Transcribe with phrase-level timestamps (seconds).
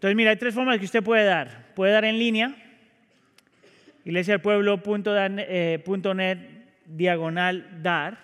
[0.00, 1.74] Entonces, mira, hay tres formas que usted puede dar.
[1.74, 2.56] Puede dar en línea,
[4.06, 8.16] iglesiapueblo.net eh, diagonal dar.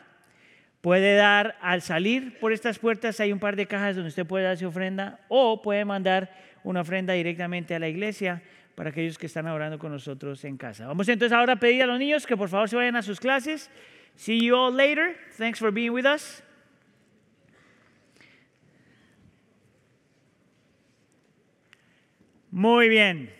[0.80, 4.44] Puede dar al salir por estas puertas, hay un par de cajas donde usted puede
[4.44, 6.30] dar su ofrenda o puede mandar
[6.64, 8.40] una ofrenda directamente a la iglesia
[8.74, 10.86] para aquellos que están orando con nosotros en casa.
[10.86, 13.20] Vamos entonces ahora a pedir a los niños que por favor se vayan a sus
[13.20, 13.70] clases.
[14.14, 15.14] See you all later.
[15.36, 16.42] Thanks for being with us.
[22.56, 23.30] Muy bien.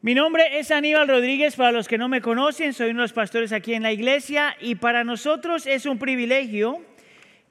[0.00, 3.12] Mi nombre es Aníbal Rodríguez, para los que no me conocen, soy uno de los
[3.12, 6.82] pastores aquí en la iglesia y para nosotros es un privilegio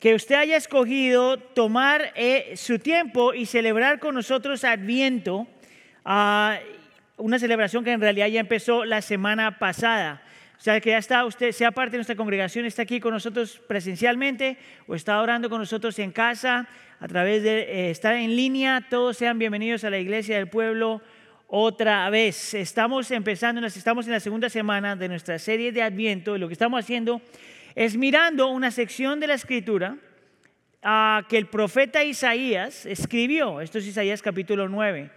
[0.02, 5.47] que usted haya escogido tomar eh, su tiempo y celebrar con nosotros Adviento,
[6.05, 6.52] uh,
[7.16, 10.22] una celebración que en realidad ya empezó la semana pasada.
[10.58, 13.61] O sea, que ya está usted, sea parte de nuestra congregación, está aquí con nosotros
[13.67, 16.67] presencialmente o está orando con nosotros en casa,
[16.99, 21.02] a través de eh, estar en línea, todos sean bienvenidos a la iglesia del pueblo
[21.47, 22.53] otra vez.
[22.53, 26.53] Estamos empezando, estamos en la segunda semana de nuestra serie de Adviento y lo que
[26.53, 27.21] estamos haciendo
[27.75, 29.97] es mirando una sección de la escritura
[30.81, 33.61] ah, que el profeta Isaías escribió.
[33.61, 35.09] Esto es Isaías capítulo 9.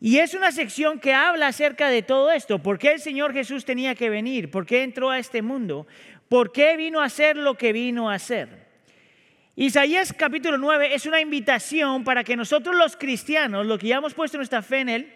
[0.00, 2.58] Y es una sección que habla acerca de todo esto.
[2.58, 4.50] ¿Por qué el Señor Jesús tenía que venir?
[4.50, 5.86] ¿Por qué entró a este mundo?
[6.28, 8.69] ¿Por qué vino a hacer lo que vino a hacer?
[9.60, 14.14] Isaías capítulo 9 es una invitación para que nosotros los cristianos, los que ya hemos
[14.14, 15.12] puesto nuestra fe en Él,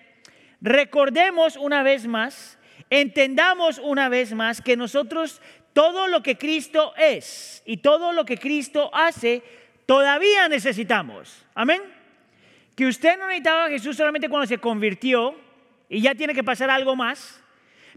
[0.61, 2.59] recordemos una vez más,
[2.91, 5.41] entendamos una vez más que nosotros
[5.73, 9.43] todo lo que Cristo es y todo lo que Cristo hace,
[9.87, 11.43] todavía necesitamos.
[11.55, 11.81] Amén.
[12.77, 15.35] Que usted no necesitaba a Jesús solamente cuando se convirtió
[15.89, 17.43] y ya tiene que pasar algo más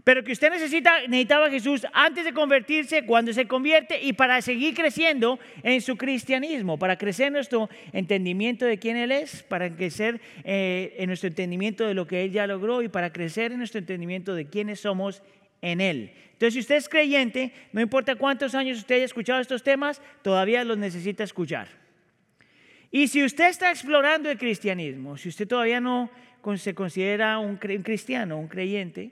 [0.04, 4.40] pero que usted necesita, necesitaba a Jesús antes de convertirse, cuando se convierte y para
[4.42, 10.20] seguir creciendo en su cristianismo, para crecer nuestro entendimiento de quién Él es, para crecer
[10.44, 13.78] eh, en nuestro entendimiento de lo que Él ya logró y para crecer en nuestro
[13.78, 15.22] entendimiento de quiénes somos
[15.62, 16.12] en Él.
[16.32, 20.62] Entonces, si usted es creyente, no importa cuántos años usted haya escuchado estos temas, todavía
[20.64, 21.68] los necesita escuchar.
[22.90, 26.10] Y si usted está explorando el cristianismo, si usted todavía no
[26.56, 29.10] se considera un cristiano, un creyente,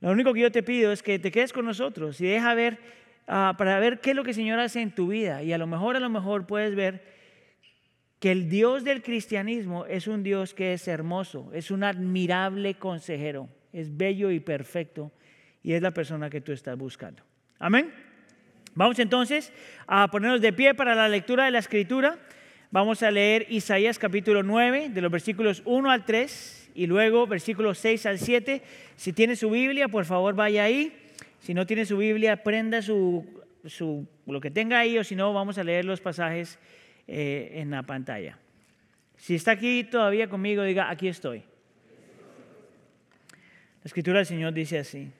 [0.00, 2.78] lo único que yo te pido es que te quedes con nosotros y deja ver
[3.26, 5.42] ah, para ver qué es lo que el Señor hace en tu vida.
[5.42, 7.02] Y a lo mejor, a lo mejor puedes ver
[8.18, 13.48] que el Dios del cristianismo es un Dios que es hermoso, es un admirable consejero,
[13.72, 15.12] es bello y perfecto
[15.62, 17.22] y es la persona que tú estás buscando.
[17.58, 17.92] Amén.
[18.74, 19.52] Vamos entonces
[19.86, 22.18] a ponernos de pie para la lectura de la escritura.
[22.70, 27.78] Vamos a leer Isaías capítulo 9, de los versículos 1 al 3 y luego versículos
[27.78, 28.62] 6 al 7.
[28.96, 30.92] Si tiene su Biblia, por favor vaya ahí.
[31.40, 33.24] Si no tiene su Biblia, prenda su,
[34.26, 36.58] lo que tenga ahí o si no, vamos a leer los pasajes
[37.06, 38.38] eh, en la pantalla.
[39.16, 41.38] Si está aquí todavía conmigo, diga, aquí estoy.
[43.82, 45.10] La escritura del Señor dice así.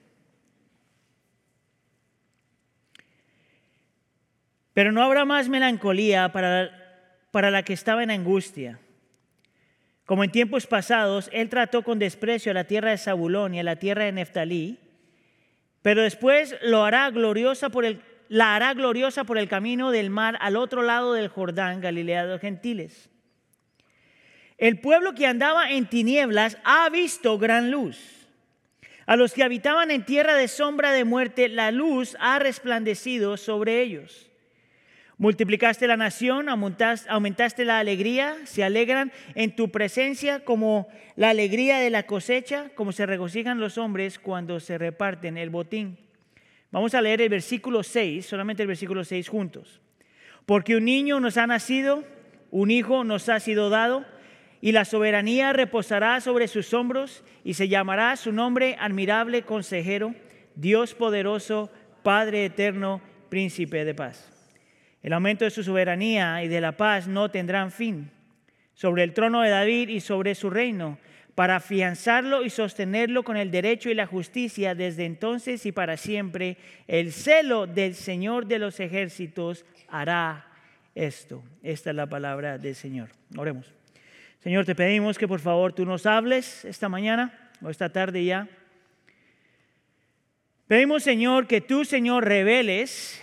[4.73, 6.71] Pero no habrá más melancolía para,
[7.31, 8.79] para la que estaba en angustia
[10.11, 13.63] como en tiempos pasados, él trató con desprecio a la tierra de Zabulón y a
[13.63, 14.77] la tierra de Neftalí,
[15.81, 20.37] pero después lo hará gloriosa por el, la hará gloriosa por el camino del mar
[20.41, 23.09] al otro lado del Jordán, Galilea de los gentiles.
[24.57, 28.27] El pueblo que andaba en tinieblas ha visto gran luz.
[29.05, 33.81] A los que habitaban en tierra de sombra de muerte, la luz ha resplandecido sobre
[33.81, 34.29] ellos.
[35.21, 41.91] Multiplicaste la nación, aumentaste la alegría, se alegran en tu presencia como la alegría de
[41.91, 45.99] la cosecha, como se regocijan los hombres cuando se reparten el botín.
[46.71, 49.79] Vamos a leer el versículo 6, solamente el versículo 6 juntos.
[50.47, 52.03] Porque un niño nos ha nacido,
[52.49, 54.03] un hijo nos ha sido dado,
[54.59, 60.15] y la soberanía reposará sobre sus hombros, y se llamará su nombre admirable consejero,
[60.55, 61.69] Dios poderoso,
[62.01, 64.30] Padre eterno, príncipe de paz.
[65.03, 68.11] El aumento de su soberanía y de la paz no tendrán fin
[68.73, 70.97] sobre el trono de David y sobre su reino,
[71.35, 76.57] para afianzarlo y sostenerlo con el derecho y la justicia desde entonces y para siempre.
[76.87, 80.47] El celo del Señor de los ejércitos hará
[80.95, 81.43] esto.
[81.63, 83.09] Esta es la palabra del Señor.
[83.37, 83.71] Oremos.
[84.39, 88.47] Señor, te pedimos que por favor tú nos hables esta mañana o esta tarde ya.
[90.67, 93.21] Pedimos, Señor, que tú, Señor, reveles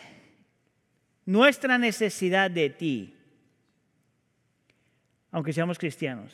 [1.29, 3.15] nuestra necesidad de ti,
[5.31, 6.33] aunque seamos cristianos.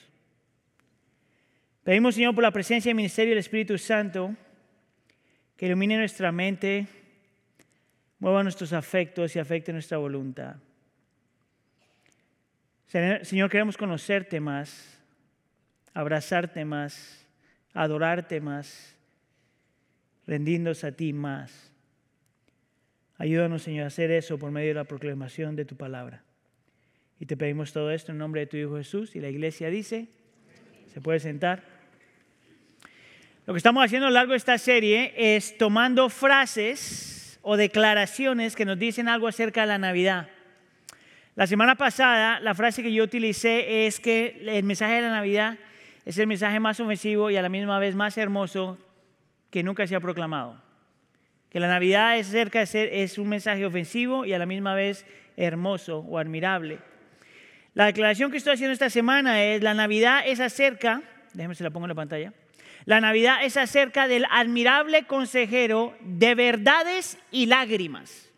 [1.83, 4.37] Pedimos, Señor, por la presencia y ministerio del Espíritu Santo,
[5.57, 6.87] que ilumine nuestra mente,
[8.21, 10.55] mueva nuestros afectos y afecte nuestra voluntad.
[12.87, 14.97] Señor, queremos conocerte más,
[15.93, 17.27] abrazarte más,
[17.73, 18.95] adorarte más,
[20.25, 21.74] rendiéndose a ti más.
[23.17, 26.23] Ayúdanos, Señor, a hacer eso por medio de la proclamación de tu palabra.
[27.21, 29.15] Y te pedimos todo esto en nombre de tu Hijo Jesús.
[29.15, 30.09] Y la iglesia dice,
[30.93, 31.63] se puede sentar.
[33.47, 38.57] Lo que estamos haciendo a lo largo de esta serie es tomando frases o declaraciones
[38.57, 40.29] que nos dicen algo acerca de la Navidad.
[41.37, 45.59] La semana pasada, la frase que yo utilicé es que el mensaje de la Navidad
[46.05, 48.79] es el mensaje más ofensivo y a la misma vez más hermoso
[49.51, 50.63] que nunca se ha proclamado.
[51.55, 54.75] Que la Navidad es cerca de ser, es un mensaje ofensivo y a la misma
[54.75, 55.07] vez
[55.37, 56.81] hermoso o admirable.
[57.75, 61.01] La declaración que estoy haciendo esta semana es, la Navidad es acerca,
[61.33, 62.33] déjeme se la pongo en la pantalla,
[62.87, 68.33] la Navidad es acerca del admirable consejero de verdades y lágrimas.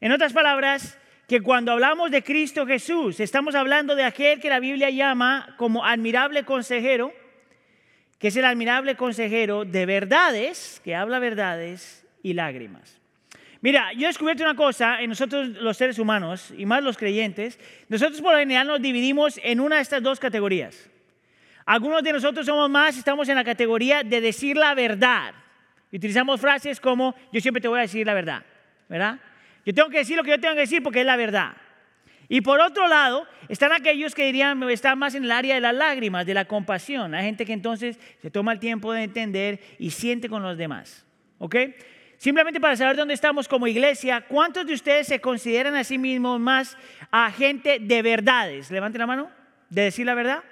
[0.00, 4.58] En otras palabras, que cuando hablamos de Cristo Jesús, estamos hablando de aquel que la
[4.58, 7.12] Biblia llama como admirable consejero,
[8.22, 13.00] que es el admirable consejero de verdades, que habla verdades y lágrimas.
[13.60, 17.58] Mira, yo he descubierto una cosa en nosotros los seres humanos, y más los creyentes,
[17.88, 20.88] nosotros por lo general nos dividimos en una de estas dos categorías.
[21.66, 25.34] Algunos de nosotros somos más, estamos en la categoría de decir la verdad.
[25.90, 28.44] Y utilizamos frases como, yo siempre te voy a decir la verdad,
[28.88, 29.18] ¿verdad?
[29.66, 31.54] Yo tengo que decir lo que yo tengo que decir porque es la verdad.
[32.32, 35.74] Y por otro lado, están aquellos que dirían, están más en el área de las
[35.74, 37.14] lágrimas, de la compasión.
[37.14, 41.04] Hay gente que entonces se toma el tiempo de entender y siente con los demás.
[41.36, 41.56] ¿Ok?
[42.16, 46.40] Simplemente para saber dónde estamos como iglesia, ¿cuántos de ustedes se consideran a sí mismos
[46.40, 46.78] más
[47.10, 48.70] a gente de verdades?
[48.70, 49.30] Levanten la mano,
[49.68, 50.42] de decir la verdad.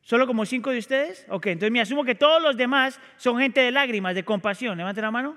[0.00, 1.26] ¿Solo como cinco de ustedes?
[1.28, 4.76] Ok, entonces me asumo que todos los demás son gente de lágrimas, de compasión.
[4.76, 5.36] Levanten la mano.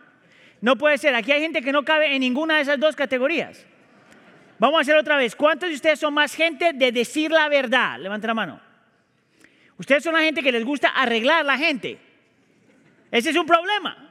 [0.59, 1.13] No puede ser.
[1.13, 3.67] Aquí hay gente que no cabe en ninguna de esas dos categorías.
[4.59, 5.35] Vamos a hacer otra vez.
[5.35, 7.97] ¿Cuántos de ustedes son más gente de decir la verdad?
[7.97, 8.61] Levanten la mano.
[9.77, 11.97] Ustedes son la gente que les gusta arreglar la gente.
[13.09, 14.09] Ese es un problema.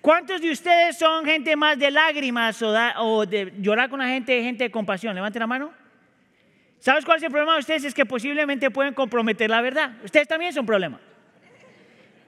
[0.00, 4.64] ¿Cuántos de ustedes son gente más de lágrimas o, de llorar con la gente, gente
[4.64, 5.14] de compasión?
[5.14, 5.72] Levanten la mano.
[6.78, 7.84] ¿Sabes cuál es el problema de ustedes?
[7.84, 9.92] Es que posiblemente pueden comprometer la verdad.
[10.04, 11.00] Ustedes también son problema.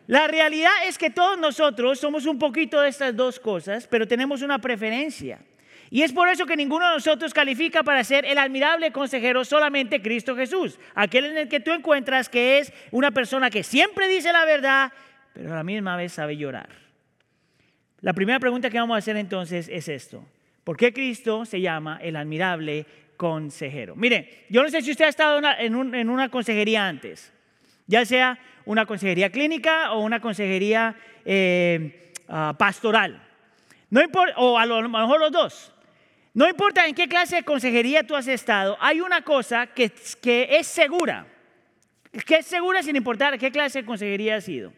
[0.06, 4.43] La realidad es que todos nosotros somos un poquito de estas dos cosas, pero tenemos
[4.43, 5.41] una preferencia.
[5.94, 10.02] Y es por eso que ninguno de nosotros califica para ser el admirable consejero solamente
[10.02, 14.32] Cristo Jesús, aquel en el que tú encuentras que es una persona que siempre dice
[14.32, 14.93] la verdad,
[15.32, 16.69] pero a la misma vez sabe llorar.
[18.00, 20.26] La primera pregunta que vamos a hacer entonces es esto.
[20.64, 22.87] ¿Por qué Cristo se llama el admirable
[23.17, 23.94] consejero?
[23.94, 25.76] Mire, yo no sé si usted ha estado en
[26.11, 27.32] una, consejería antes,
[27.87, 33.23] ya sea una consejería clínica o una consejería eh, ah, pastoral.
[33.90, 35.74] No importa, o a lo mejor los dos.
[36.35, 39.93] No importa en qué clase de consejería tú has estado, hay una cosa que,
[40.25, 41.29] es segura,
[42.27, 44.73] que es segura sin importar qué clase de consejería has sido.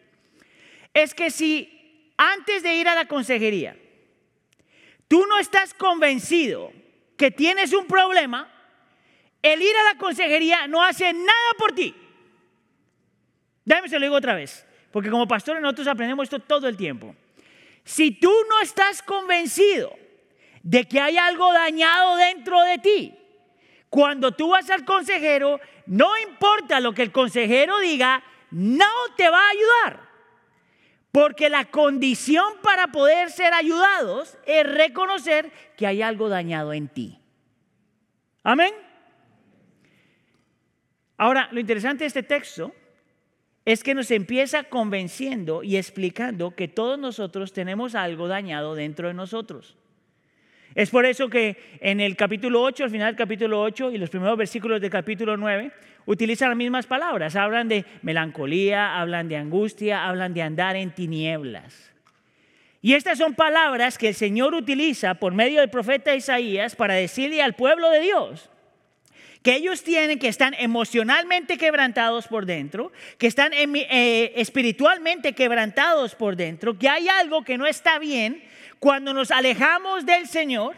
[0.92, 3.74] Es que si antes de ir a la consejería,
[5.08, 6.72] tú no estás convencido
[7.16, 8.52] que tienes un problema,
[9.40, 11.94] el ir a la consejería no hace nada por ti.
[13.64, 17.16] Déjame se lo digo otra vez, porque como pastores nosotros aprendemos esto todo el tiempo.
[17.82, 19.96] Si tú no estás convencido
[20.66, 23.14] de que hay algo dañado dentro de ti.
[23.88, 29.38] Cuando tú vas al consejero, no importa lo que el consejero diga, no te va
[29.38, 30.08] a ayudar.
[31.12, 37.20] Porque la condición para poder ser ayudados es reconocer que hay algo dañado en ti.
[38.42, 38.74] Amén.
[41.16, 42.74] Ahora, lo interesante de este texto
[43.64, 49.14] es que nos empieza convenciendo y explicando que todos nosotros tenemos algo dañado dentro de
[49.14, 49.76] nosotros.
[50.76, 54.10] Es por eso que en el capítulo 8, al final del capítulo 8 y los
[54.10, 55.72] primeros versículos del capítulo 9,
[56.04, 57.34] utilizan las mismas palabras.
[57.34, 61.94] Hablan de melancolía, hablan de angustia, hablan de andar en tinieblas.
[62.82, 67.40] Y estas son palabras que el Señor utiliza por medio del profeta Isaías para decirle
[67.40, 68.50] al pueblo de Dios
[69.42, 76.36] que ellos tienen, que están emocionalmente quebrantados por dentro, que están eh, espiritualmente quebrantados por
[76.36, 78.42] dentro, que hay algo que no está bien
[78.86, 80.76] cuando nos alejamos del Señor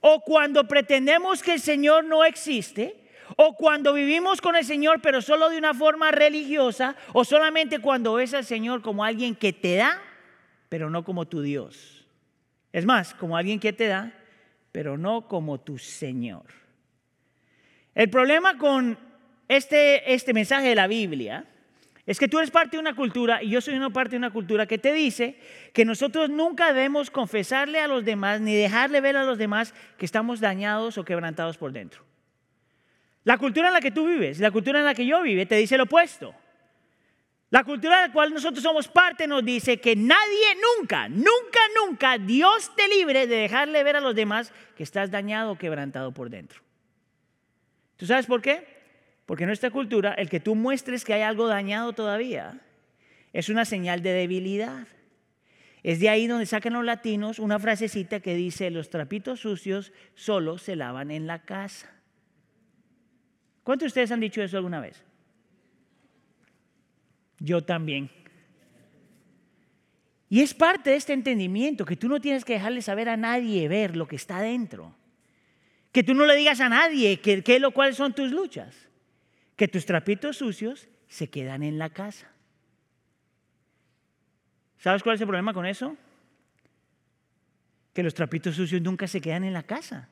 [0.00, 2.96] o cuando pretendemos que el Señor no existe
[3.36, 8.14] o cuando vivimos con el Señor pero solo de una forma religiosa o solamente cuando
[8.14, 10.02] ves al Señor como alguien que te da
[10.68, 12.04] pero no como tu Dios.
[12.72, 14.12] Es más, como alguien que te da
[14.72, 16.46] pero no como tu Señor.
[17.94, 18.98] El problema con
[19.46, 21.44] este, este mensaje de la Biblia
[22.04, 24.32] es que tú eres parte de una cultura y yo soy una parte de una
[24.32, 25.38] cultura que te dice
[25.72, 30.04] que nosotros nunca debemos confesarle a los demás ni dejarle ver a los demás que
[30.04, 32.02] estamos dañados o quebrantados por dentro.
[33.22, 35.54] La cultura en la que tú vives, la cultura en la que yo vive, te
[35.54, 36.34] dice lo opuesto.
[37.50, 42.18] La cultura de la cual nosotros somos parte nos dice que nadie nunca, nunca, nunca
[42.18, 46.30] Dios te libre de dejarle ver a los demás que estás dañado o quebrantado por
[46.30, 46.62] dentro.
[47.96, 48.71] ¿Tú sabes por qué?
[49.26, 52.60] Porque en nuestra cultura el que tú muestres que hay algo dañado todavía
[53.32, 54.86] es una señal de debilidad.
[55.82, 60.58] Es de ahí donde sacan los latinos una frasecita que dice, los trapitos sucios solo
[60.58, 61.90] se lavan en la casa.
[63.64, 65.02] ¿Cuántos de ustedes han dicho eso alguna vez?
[67.38, 68.10] Yo también.
[70.28, 73.68] Y es parte de este entendimiento que tú no tienes que dejarle saber a nadie
[73.68, 74.94] ver lo que está dentro.
[75.90, 78.88] Que tú no le digas a nadie qué que, lo son tus luchas.
[79.56, 82.28] Que tus trapitos sucios se quedan en la casa.
[84.78, 85.96] ¿Sabes cuál es el problema con eso?
[87.92, 90.08] Que los trapitos sucios nunca se quedan en la casa.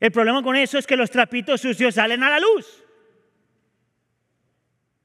[0.00, 2.84] El problema con eso es que los trapitos sucios salen a la luz.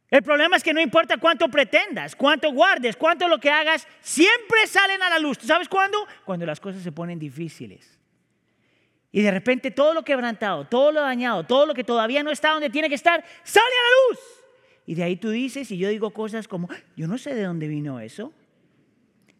[0.09, 4.65] El problema es que no importa cuánto pretendas, cuánto guardes, cuánto lo que hagas, siempre
[4.65, 5.37] salen a la luz.
[5.41, 6.07] sabes cuándo?
[6.25, 7.98] Cuando las cosas se ponen difíciles.
[9.11, 12.51] Y de repente todo lo quebrantado, todo lo dañado, todo lo que todavía no está
[12.51, 14.19] donde tiene que estar, sale a la luz.
[14.85, 17.67] Y de ahí tú dices, y yo digo cosas como, yo no sé de dónde
[17.67, 18.33] vino eso.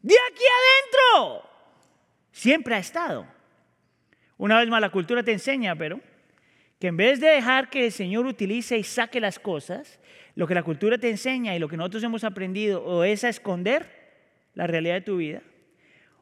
[0.02, 1.50] De aquí adentro.
[2.32, 3.28] Siempre ha estado.
[4.38, 6.00] Una vez más, la cultura te enseña, pero
[6.80, 10.00] que en vez de dejar que el Señor utilice y saque las cosas,
[10.36, 13.30] lo que la cultura te enseña y lo que nosotros hemos aprendido o es a
[13.30, 13.86] esconder
[14.54, 15.42] la realidad de tu vida,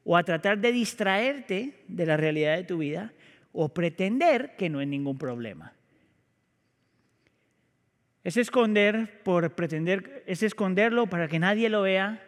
[0.03, 3.13] o a tratar de distraerte de la realidad de tu vida,
[3.59, 5.73] o pretender que no hay ningún problema.
[8.23, 12.23] Es esconder por pretender, es esconderlo para que nadie lo vea.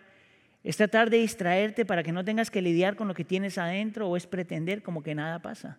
[0.63, 4.09] Es tratar de distraerte para que no tengas que lidiar con lo que tienes adentro
[4.09, 5.77] o es pretender como que nada pasa.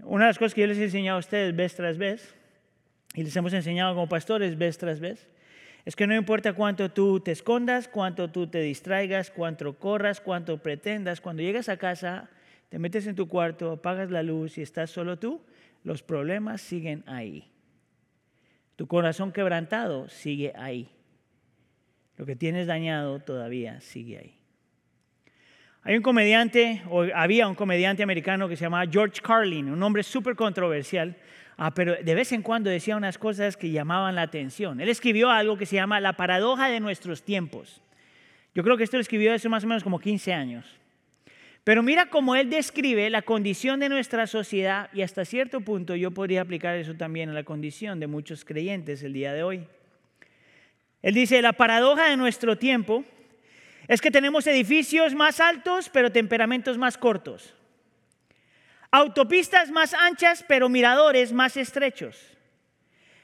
[0.00, 2.34] Una de las cosas que yo les he enseñado a ustedes vez tras vez,
[3.14, 5.28] y les hemos enseñado como pastores vez tras vez,
[5.86, 10.58] es que no importa cuánto tú te escondas, cuánto tú te distraigas, cuánto corras, cuánto
[10.58, 12.28] pretendas, cuando llegas a casa,
[12.70, 15.42] te metes en tu cuarto, apagas la luz y estás solo tú,
[15.82, 17.50] los problemas siguen ahí.
[18.76, 20.88] Tu corazón quebrantado sigue ahí.
[22.16, 24.34] Lo que tienes dañado todavía sigue ahí.
[25.82, 30.04] Hay un comediante, o había un comediante americano que se llamaba George Carlin, un hombre
[30.04, 31.16] súper controversial,
[31.56, 34.80] ah, pero de vez en cuando decía unas cosas que llamaban la atención.
[34.80, 37.82] Él escribió algo que se llama La paradoja de nuestros tiempos.
[38.54, 40.79] Yo creo que esto lo escribió hace más o menos como 15 años.
[41.64, 46.10] Pero mira cómo él describe la condición de nuestra sociedad y hasta cierto punto yo
[46.10, 49.66] podría aplicar eso también a la condición de muchos creyentes el día de hoy.
[51.02, 53.04] Él dice, la paradoja de nuestro tiempo
[53.88, 57.54] es que tenemos edificios más altos pero temperamentos más cortos.
[58.90, 62.16] Autopistas más anchas pero miradores más estrechos.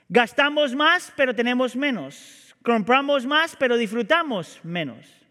[0.08, 2.54] Gastamos más pero tenemos menos.
[2.62, 5.25] Compramos más pero disfrutamos menos.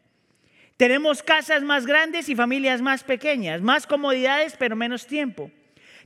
[0.78, 5.52] Tenemos casas más grandes y familias más pequeñas, más comodidades pero menos tiempo.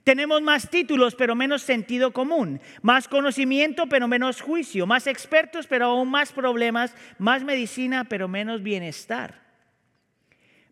[0.04, 5.86] Tenemos más títulos pero menos sentido común, más conocimiento pero menos juicio, más expertos pero
[5.86, 9.42] aún más problemas, más medicina pero menos bienestar.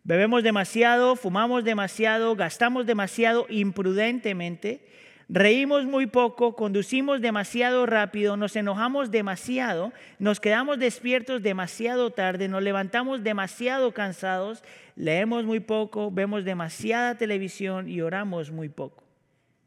[0.04, 4.80] Bebemos demasiado, fumamos demasiado, gastamos demasiado imprudentemente
[5.30, 12.62] Reímos muy poco, conducimos demasiado rápido, nos enojamos demasiado, nos quedamos despiertos demasiado tarde, nos
[12.62, 14.64] levantamos demasiado cansados,
[14.96, 19.04] leemos muy poco, vemos demasiada televisión y oramos muy poco.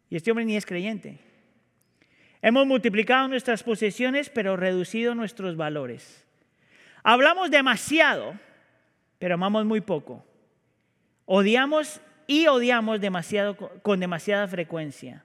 [0.10, 1.20] Y este hombre ni es creyente.
[2.42, 6.26] Hemos multiplicado nuestras posesiones, pero reducido nuestros valores.
[7.04, 8.34] Hablamos demasiado,
[9.20, 10.26] pero amamos muy poco.
[11.26, 15.24] Odiamos y odiamos demasiado, con demasiada frecuencia.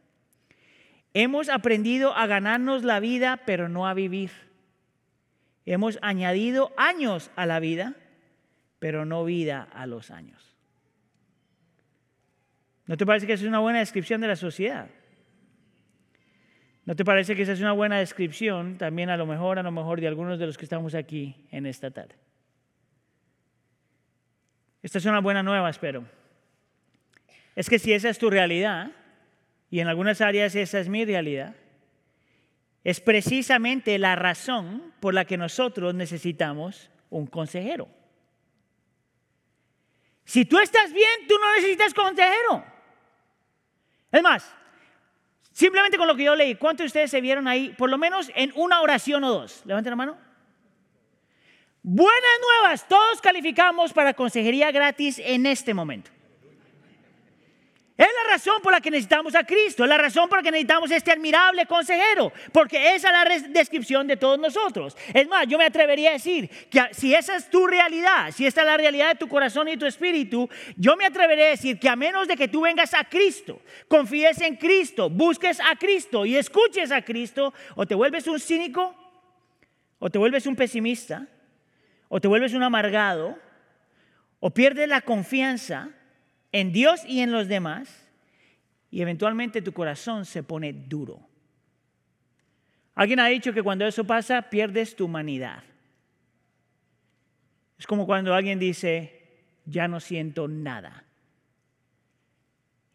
[1.18, 4.30] Hemos aprendido a ganarnos la vida, pero no a vivir.
[5.64, 7.94] Hemos añadido años a la vida,
[8.80, 10.54] pero no vida a los años.
[12.85, 14.90] ¿No te parece que esa es una buena descripción de la sociedad?
[16.85, 19.73] ¿No te parece que esa es una buena descripción también a lo mejor, a lo
[19.73, 22.14] mejor de algunos de los que estamos aquí en esta tarde?
[24.82, 26.04] Esta es una buena nueva, espero.
[27.54, 28.90] Es que si esa es tu realidad,
[29.70, 31.54] y en algunas áreas esa es mi realidad,
[32.85, 37.88] es precisamente la razón por la que nosotros necesitamos un consejero.
[40.25, 42.64] Si tú estás bien, tú no necesitas consejero.
[44.12, 44.54] Es más,
[45.52, 48.30] simplemente con lo que yo leí, ¿cuántos de ustedes se vieron ahí, por lo menos
[48.35, 49.62] en una oración o dos?
[49.64, 50.18] Levanten la mano.
[51.82, 56.11] Buenas nuevas, todos calificamos para consejería gratis en este momento.
[57.97, 60.50] Es la razón por la que necesitamos a Cristo, es la razón por la que
[60.50, 64.95] necesitamos este admirable consejero, porque esa es la descripción de todos nosotros.
[65.15, 68.61] Es más, yo me atrevería a decir que si esa es tu realidad, si esta
[68.61, 71.88] es la realidad de tu corazón y tu espíritu, yo me atrevería a decir que
[71.88, 76.37] a menos de que tú vengas a Cristo, confíes en Cristo, busques a Cristo y
[76.37, 78.95] escuches a Cristo, o te vuelves un cínico,
[79.99, 81.26] o te vuelves un pesimista,
[82.09, 83.38] o te vuelves un amargado,
[84.38, 85.96] o pierdes la confianza
[86.57, 88.09] en Dios y en los demás,
[88.91, 91.21] y eventualmente tu corazón se pone duro.
[92.95, 95.63] Alguien ha dicho que cuando eso pasa pierdes tu humanidad.
[97.79, 99.21] Es como cuando alguien dice,
[99.67, 101.05] ya no siento nada.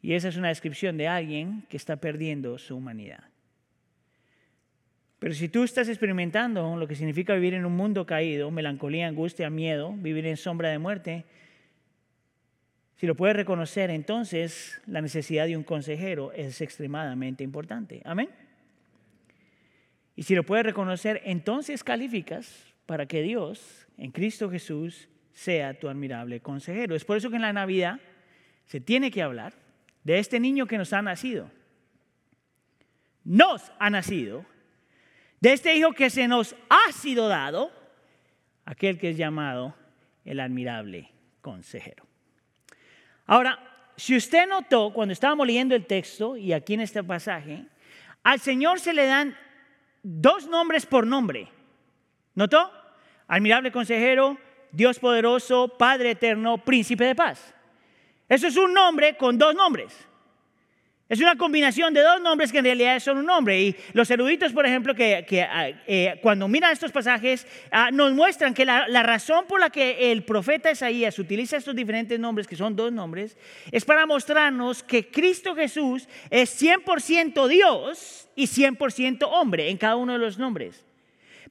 [0.01, 3.25] Y esa es una descripción de alguien que está perdiendo su humanidad.
[5.20, 9.51] Pero si tú estás experimentando lo que significa vivir en un mundo caído, melancolía, angustia,
[9.51, 11.25] miedo, vivir en sombra de muerte,
[13.01, 18.00] si lo puedes reconocer, entonces la necesidad de un consejero es extremadamente importante.
[18.05, 18.29] Amén.
[20.15, 25.89] Y si lo puedes reconocer, entonces calificas para que Dios, en Cristo Jesús, sea tu
[25.89, 26.93] admirable consejero.
[26.93, 28.00] Es por eso que en la Navidad
[28.65, 29.55] se tiene que hablar
[30.03, 31.50] de este niño que nos ha nacido.
[33.24, 34.46] Nos ha nacido.
[35.39, 37.72] De este hijo que se nos ha sido dado,
[38.63, 39.74] aquel que es llamado
[40.24, 41.10] el admirable
[41.41, 42.11] consejero.
[43.25, 43.59] Ahora,
[43.95, 47.65] si usted notó cuando estábamos leyendo el texto y aquí en este pasaje,
[48.23, 49.37] al Señor se le dan
[50.03, 51.47] dos nombres por nombre.
[52.33, 52.71] ¿Notó?
[53.27, 54.37] Admirable consejero,
[54.71, 57.53] Dios poderoso, Padre eterno, príncipe de paz.
[58.27, 60.07] Eso es un nombre con dos nombres.
[61.12, 63.62] Es una combinación de dos nombres que en realidad son un nombre.
[63.62, 68.53] Y los eruditos, por ejemplo, que, ah, eh, cuando miran estos pasajes, ah, nos muestran
[68.53, 72.56] que la, la, razón por la que el profeta Isaías utiliza estos diferentes nombres, que
[72.56, 73.36] son dos nombres,
[73.74, 80.13] es para mostrarnos que Cristo Jesús es 100% Dios y 100% hombre en cada uno
[80.13, 80.86] de los nombres.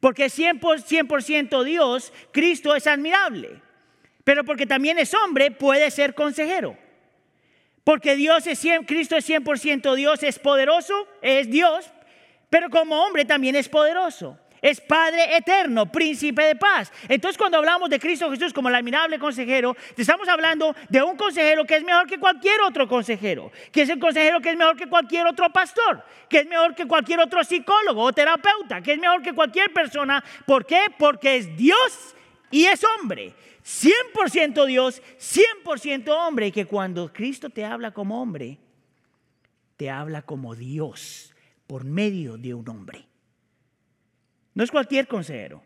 [0.01, 3.61] Porque 100%, Dios, Cristo es admirable.
[4.25, 6.79] Pero porque también es hombre, puede ser consejero.
[7.91, 11.91] Porque Dios es 100, Cristo es 100% Dios, es poderoso, es Dios,
[12.49, 14.39] pero como hombre también es poderoso.
[14.63, 16.93] Es Padre eterno, príncipe de paz.
[17.09, 21.65] Entonces cuando hablamos de Cristo Jesús como el admirable consejero, estamos hablando de un consejero
[21.65, 24.87] que es mejor que cualquier otro consejero, que es el consejero que es mejor que
[24.87, 29.21] cualquier otro pastor, que es mejor que cualquier otro psicólogo o terapeuta, que es mejor
[29.21, 30.23] que cualquier persona.
[30.47, 30.95] ¿Por qué?
[30.97, 32.15] Porque es Dios
[32.53, 33.35] y es hombre.
[33.65, 38.59] 100% Dios, 100% hombre, y que cuando Cristo te habla como hombre,
[39.77, 41.35] te habla como Dios
[41.67, 43.05] por medio de un hombre.
[44.55, 45.63] No es cualquier consejero.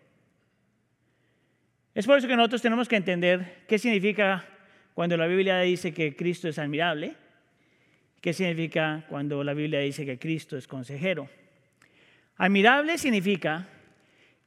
[1.94, 4.44] Es por eso que nosotros tenemos que entender qué significa
[4.94, 7.16] cuando la Biblia dice que Cristo es admirable,
[8.20, 11.28] qué significa cuando la Biblia dice que Cristo es consejero.
[12.36, 13.68] Admirable significa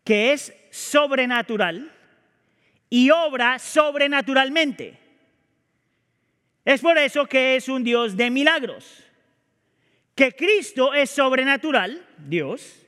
[0.04, 1.92] que es sobrenatural,
[2.90, 4.98] y obra sobrenaturalmente.
[6.66, 9.04] Es por eso que es un Dios de milagros.
[10.16, 12.86] Que Cristo es sobrenatural, Dios,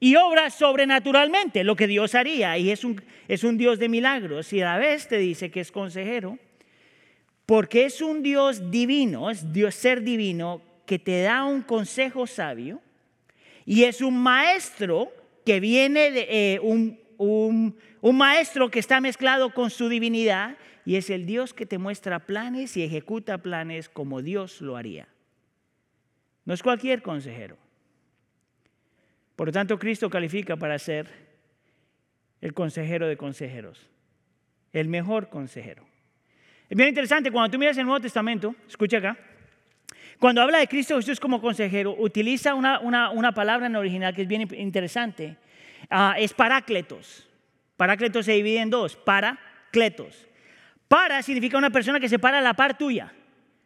[0.00, 2.58] y obra sobrenaturalmente lo que Dios haría.
[2.58, 4.52] Y es un, es un Dios de milagros.
[4.52, 6.38] Y a la vez te dice que es consejero,
[7.46, 12.80] porque es un Dios divino, es Dios ser divino, que te da un consejo sabio.
[13.64, 15.12] Y es un maestro
[15.46, 17.76] que viene de eh, un, un,
[18.10, 22.76] maestro que está mezclado con su divinidad y es el Dios que te muestra planes
[22.76, 25.08] y ejecuta planes como Dios lo haría.
[26.44, 27.56] No es cualquier consejero.
[29.36, 31.08] Por lo tanto, Cristo califica para ser
[32.40, 33.88] el consejero de consejeros,
[34.72, 35.84] el mejor consejero.
[36.68, 39.16] Es bien interesante, cuando tú miras el Nuevo Testamento, escucha acá,
[40.18, 44.28] cuando habla de Cristo Jesús como consejero, utiliza una, una palabra en original que es
[44.28, 45.36] bien interesante
[45.90, 47.28] Ah, es parácletos.
[47.82, 50.28] Parácletos se divide en dos, paracletos.
[50.86, 53.12] Para significa una persona que se para a la par tuya,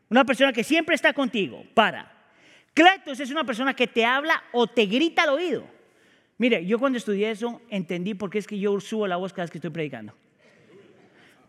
[0.08, 2.10] una persona que siempre está contigo, para.
[2.72, 5.66] Cletos es una persona que te habla o te grita al oído.
[6.38, 9.44] Mire, yo cuando estudié eso entendí por qué es que yo subo la voz cada
[9.44, 10.14] vez que estoy predicando.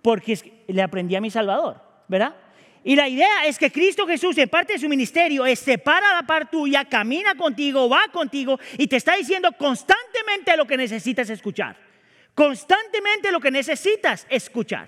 [0.01, 2.35] Porque le aprendí a mi Salvador, ¿verdad?
[2.83, 6.23] Y la idea es que Cristo Jesús, en parte de su ministerio, es separa la
[6.23, 11.86] par tuya, camina contigo, va contigo y te está diciendo constantemente lo que necesitas escuchar.
[12.37, 14.87] Constantemente lo que necesitas escuchar.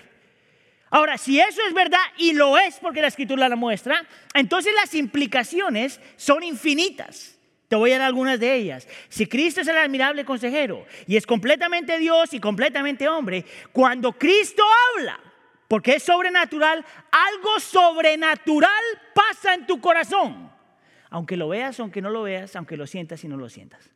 [0.88, 4.94] Ahora, si eso es verdad y lo es porque la escritura la muestra, entonces las
[4.94, 7.36] implicaciones son infinitas.
[7.66, 8.86] Te voy a dar algunas de ellas.
[9.08, 14.62] Si Cristo es el admirable consejero y es completamente Dios y completamente hombre, cuando Cristo
[14.94, 15.18] habla,
[15.66, 18.70] porque es sobrenatural, algo sobrenatural
[19.12, 20.52] pasa en tu corazón.
[21.08, 23.90] Aunque lo veas, aunque no lo veas, aunque lo sientas y no lo sientas.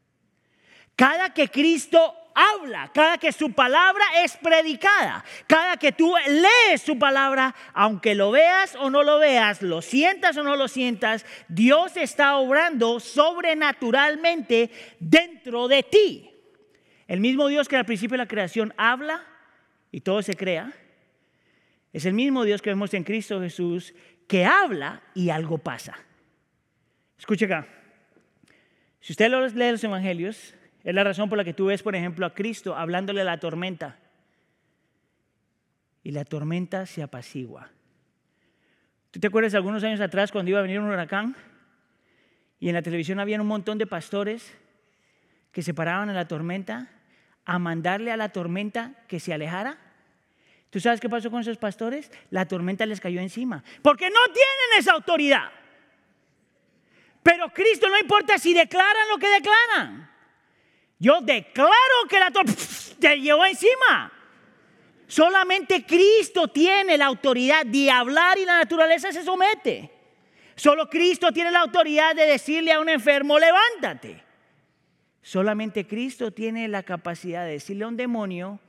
[0.97, 6.99] Cada que Cristo habla, cada que su palabra es predicada, cada que tú lees su
[6.99, 11.97] palabra, aunque lo veas o no lo veas, lo sientas o no lo sientas, Dios
[11.97, 16.31] está obrando sobrenaturalmente dentro de ti.
[17.07, 19.25] El mismo Dios que al principio de la creación habla
[19.93, 20.73] y todo se crea,
[21.93, 23.95] es el mismo Dios que vemos en Cristo Jesús
[24.27, 25.97] que habla y algo pasa.
[27.19, 27.69] Escuche acá.
[29.01, 32.27] Si usted lee los evangelios, es la razón por la que tú ves, por ejemplo,
[32.27, 33.99] a Cristo hablándole a la tormenta.
[36.03, 37.71] Y la tormenta se apacigua.
[39.11, 41.35] ¿Tú te acuerdas algunos años atrás cuando iba a venir un huracán?
[42.61, 44.55] Y en la televisión había un montón de pastores
[45.53, 46.91] que se paraban en la tormenta
[47.47, 49.79] a mandarle a la tormenta que se alejara.
[50.69, 52.11] ¿Tú sabes qué pasó con esos pastores?
[52.31, 53.65] La tormenta les cayó encima.
[53.81, 55.51] Porque no tienen esa autoridad.
[57.23, 60.14] Pero Cristo no importa si declaran lo que declaran.
[60.99, 61.71] Yo declaro
[62.09, 62.31] que la
[62.99, 64.13] te llevó encima.
[65.07, 69.91] Solamente Cristo tiene la autoridad de hablar y la naturaleza se somete.
[70.57, 74.23] Solo Cristo tiene la autoridad de decirle a un enfermo, levántate.
[75.21, 78.61] Solamente Cristo tiene la capacidad de decirle a un demonio,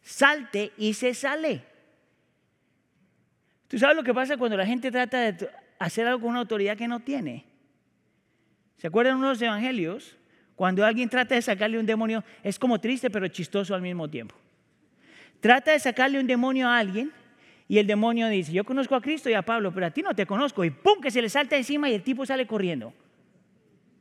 [0.00, 1.64] salte y se sale.
[3.68, 6.76] ¿Tú sabes lo que pasa cuando la gente trata de hacer algo con una autoridad
[6.76, 7.44] que no tiene?
[8.76, 10.16] ¿Se acuerdan unos evangelios?
[10.56, 14.36] Cuando alguien trata de sacarle un demonio, es como triste pero chistoso al mismo tiempo.
[15.40, 17.12] Trata de sacarle un demonio a alguien
[17.66, 20.14] y el demonio dice, yo conozco a Cristo y a Pablo, pero a ti no
[20.14, 20.64] te conozco.
[20.64, 21.00] Y ¡pum!
[21.00, 22.92] que se le salta encima y el tipo sale corriendo.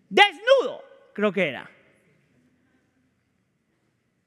[0.10, 1.70] Desnudo, creo que era.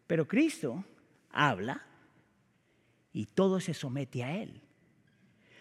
[0.06, 0.84] Pero Cristo
[1.30, 1.82] habla
[3.12, 4.60] y todo se somete a Él.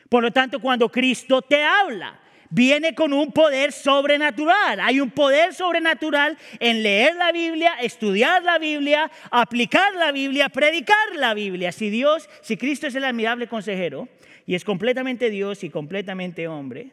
[0.09, 4.79] Por lo tanto, cuando Cristo te habla, viene con un poder sobrenatural.
[4.79, 11.15] Hay un poder sobrenatural en leer la Biblia, estudiar la Biblia, aplicar la Biblia, predicar
[11.15, 11.71] la Biblia.
[11.71, 14.07] Si Dios, si Cristo es el admirable consejero
[14.45, 16.91] y es completamente Dios y completamente hombre,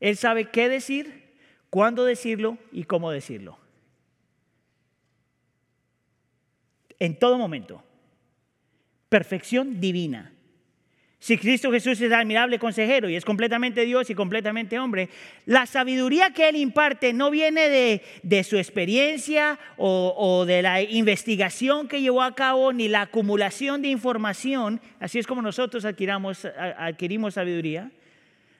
[0.00, 1.24] Él sabe qué decir,
[1.70, 3.58] cuándo decirlo y cómo decirlo.
[6.98, 7.82] En todo momento.
[9.08, 10.33] Perfección divina.
[11.24, 15.08] Si Cristo Jesús es admirable consejero y es completamente Dios y completamente hombre,
[15.46, 21.88] la sabiduría que Él imparte no viene de, su experiencia o, o, de la investigación
[21.88, 27.32] que llevó a cabo, ni la acumulación de información, así es como nosotros adquirimos, adquirimos
[27.32, 27.90] sabiduría,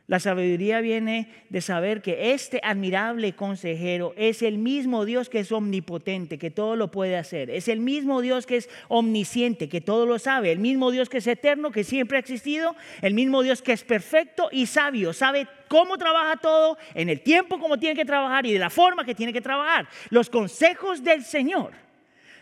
[0.07, 5.51] la sabiduría viene de saber que este admirable consejero es el mismo Dios que es
[5.51, 7.49] omnipotente, que todo lo puede hacer.
[7.49, 10.53] Es el mismo Dios que es omnisciente, que todo lo sabe.
[10.53, 12.77] El mismo Dios que es eterno, que siempre ha existido.
[13.01, 15.15] El mismo Dios que es perfecto y sabio.
[15.15, 19.07] Sabe cómo trabaja todo, en el tiempo como tiene que trabajar y de la forma
[19.07, 19.89] que tiene que trabajar.
[20.11, 21.73] Los consejos del Señor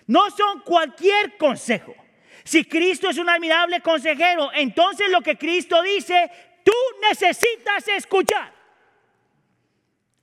[0.08, 1.94] no son cualquier consejo.
[2.42, 6.28] Si Cristo es un admirable consejero, entonces lo que Cristo dice
[6.64, 6.72] tú
[7.08, 8.52] necesitas escuchar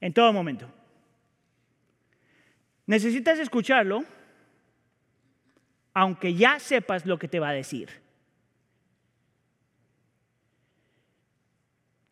[0.01, 0.71] en todo momento.
[2.85, 4.03] Necesitas escucharlo
[5.93, 7.89] aunque ya sepas lo que te va a decir.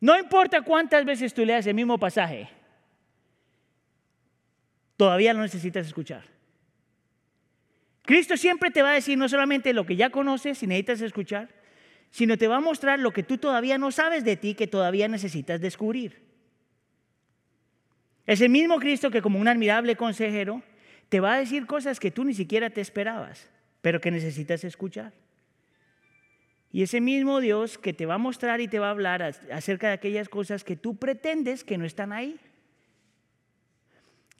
[0.00, 2.48] No importa cuántas veces tú leas el mismo pasaje,
[4.96, 6.24] todavía lo necesitas escuchar.
[8.02, 11.48] Cristo siempre te va a decir no solamente lo que ya conoces y necesitas escuchar,
[12.10, 15.08] sino te va a mostrar lo que tú todavía no sabes de ti, que todavía
[15.08, 16.22] necesitas descubrir.
[18.26, 20.62] Es el mismo Cristo que como un admirable consejero
[21.08, 23.48] te va a decir cosas que tú ni siquiera te esperabas,
[23.80, 25.12] pero que necesitas escuchar.
[26.70, 29.88] Y ese mismo Dios que te va a mostrar y te va a hablar acerca
[29.88, 32.38] de aquellas cosas que tú pretendes que no están ahí.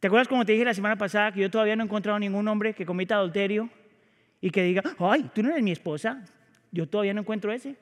[0.01, 2.47] ¿Te acuerdas como te dije la semana pasada que yo todavía no he encontrado ningún
[2.47, 3.71] hombre que cometa adulterio
[4.41, 6.25] y que diga, ay, tú no eres mi esposa?
[6.71, 7.77] Yo todavía no encuentro ese.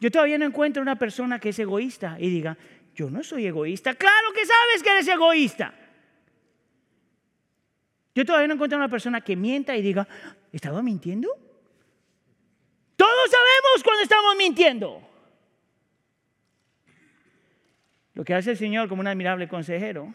[0.00, 2.56] Yo todavía no encuentro una persona que es egoísta y diga,
[2.94, 3.94] yo no soy egoísta.
[3.94, 5.74] Claro que sabes que eres egoísta.
[8.14, 10.08] Yo todavía no encuentro una persona que mienta y diga,
[10.52, 11.28] ¿estaba mintiendo?
[12.96, 15.10] Todos sabemos cuando estamos mintiendo.
[18.14, 20.14] Lo que hace el Señor como un admirable consejero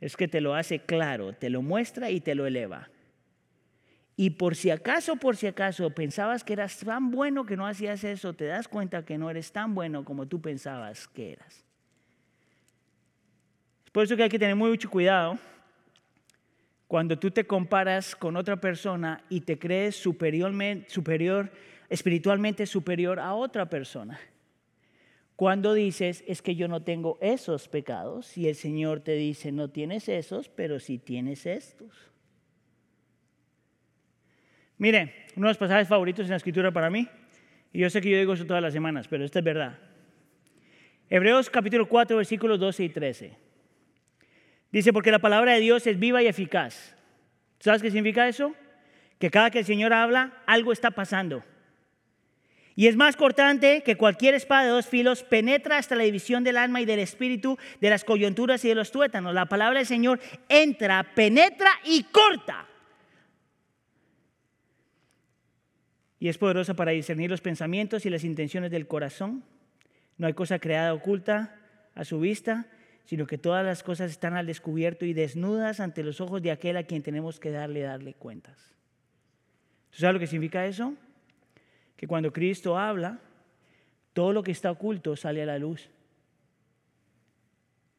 [0.00, 2.88] es que te lo hace claro, te lo muestra y te lo eleva.
[4.16, 8.04] Y por si acaso, por si acaso pensabas que eras tan bueno que no hacías
[8.04, 11.64] eso, te das cuenta que no eres tan bueno como tú pensabas que eras.
[13.84, 15.38] Es por eso que hay que tener mucho cuidado
[16.86, 21.50] cuando tú te comparas con otra persona y te crees superior,
[21.88, 24.20] espiritualmente superior a otra persona.
[25.36, 29.70] cuando dices, es que yo no tengo esos pecados, y el Señor te dice, no
[29.70, 32.11] tienes esos, pero sí tienes estos.
[34.82, 37.06] Mire, uno de los pasajes favoritos en la escritura para mí,
[37.72, 39.78] y yo sé que yo digo eso todas las semanas, pero esta es verdad.
[41.08, 43.32] Hebreos capítulo 4, versículos 12 y 13.
[44.72, 46.96] Dice, porque la palabra de Dios es viva y eficaz.
[47.60, 48.56] ¿Sabes qué significa eso?
[49.20, 51.44] Que cada que el Señor habla, algo está pasando.
[52.74, 56.56] Y es más cortante que cualquier espada de dos filos, penetra hasta la división del
[56.56, 59.32] alma y del espíritu, de las coyunturas y de los tuétanos.
[59.32, 60.18] La palabra del Señor
[60.48, 62.66] entra, penetra y corta.
[66.22, 69.42] Y es poderosa para discernir los pensamientos y las intenciones del corazón.
[70.18, 71.56] No hay cosa creada oculta
[71.96, 72.68] a su vista,
[73.04, 76.76] sino que todas las cosas están al descubierto y desnudas ante los ojos de aquel
[76.76, 78.56] a quien tenemos que darle, darle cuentas.
[79.90, 80.94] ¿Tú sabes lo que significa eso?
[81.96, 83.18] que cuando Cristo habla,
[84.12, 85.88] todo lo que está oculto sale a la luz.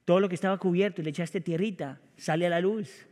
[0.05, 3.05] Todo lo que estaba cubierto y le echaste tierrita sale a la luz.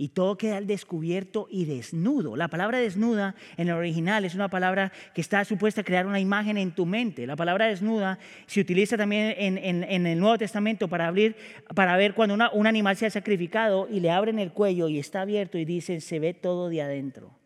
[0.00, 2.34] Y todo queda al descubierto y desnudo.
[2.34, 6.18] La palabra desnuda en el original es una palabra que está supuesta a crear una
[6.18, 7.26] imagen en tu mente.
[7.26, 11.36] La palabra desnuda se utiliza también en, el Nuevo Testamento para, abrir,
[11.74, 15.20] para ver cuando un animal se ha sacrificado y le abren el cuello y está
[15.20, 17.38] abierto y dicen se ve todo de adentro.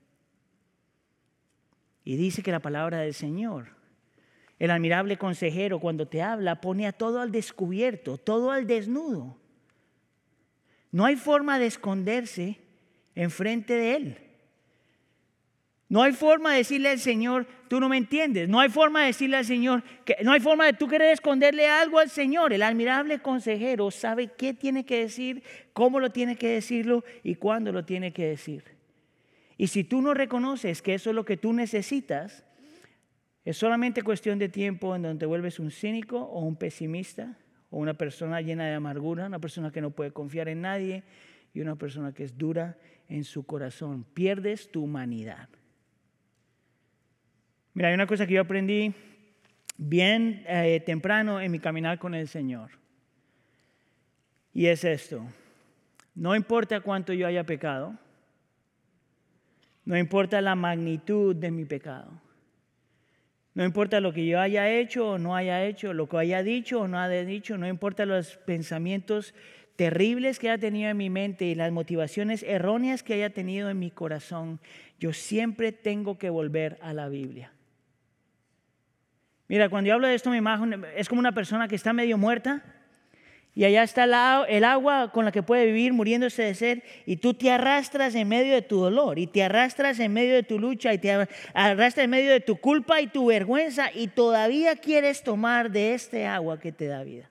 [2.04, 3.70] Y dice que la palabra del Señor,
[4.60, 9.38] el admirable consejero, cuando te habla, pone a todo al descubierto, todo al desnudo.
[10.94, 12.56] No hay forma de esconderse
[13.16, 14.18] enfrente de Él.
[15.88, 18.48] No hay forma de decirle al Señor, tú no me entiendes.
[18.48, 21.66] No hay forma de decirle al Señor, que, no hay forma de tú querer esconderle
[21.66, 22.52] algo al Señor.
[22.52, 27.72] El admirable consejero sabe qué tiene que decir, cómo lo tiene que decirlo y cuándo
[27.72, 28.62] lo tiene que decir.
[29.58, 32.44] Y si tú no reconoces que eso es lo que tú necesitas,
[33.44, 37.36] es solamente cuestión de tiempo en donde te vuelves un cínico o un pesimista
[37.74, 41.02] o una persona llena de amargura, una persona que no puede confiar en nadie
[41.52, 44.04] y una persona que es dura en su corazón.
[44.14, 45.48] Pierdes tu humanidad.
[47.72, 48.94] Mira, hay una cosa que yo aprendí
[49.76, 52.70] bien eh, temprano en mi caminar con el Señor.
[54.52, 55.26] Y es esto.
[56.14, 57.98] No importa cuánto yo haya pecado,
[59.84, 62.23] no importa la magnitud de mi pecado.
[63.54, 66.80] No importa lo que yo haya hecho o no haya hecho, lo que haya dicho
[66.80, 69.32] o no haya dicho, no importa los pensamientos
[69.76, 73.78] terribles que haya tenido en mi mente y las motivaciones erróneas que haya tenido en
[73.78, 74.60] mi corazón,
[74.98, 77.52] yo siempre tengo que volver a la Biblia.
[79.46, 82.18] Mira, cuando yo hablo de esto me imagino, es como una persona que está medio
[82.18, 82.62] muerta
[83.56, 84.04] y allá está
[84.48, 86.82] el agua con la que puede vivir muriéndose de sed.
[87.06, 89.16] Y tú te arrastras en medio de tu dolor.
[89.20, 90.92] Y te arrastras en medio de tu lucha.
[90.92, 91.12] Y te
[91.54, 93.92] arrastras en medio de tu culpa y tu vergüenza.
[93.94, 97.30] Y todavía quieres tomar de este agua que te da vida.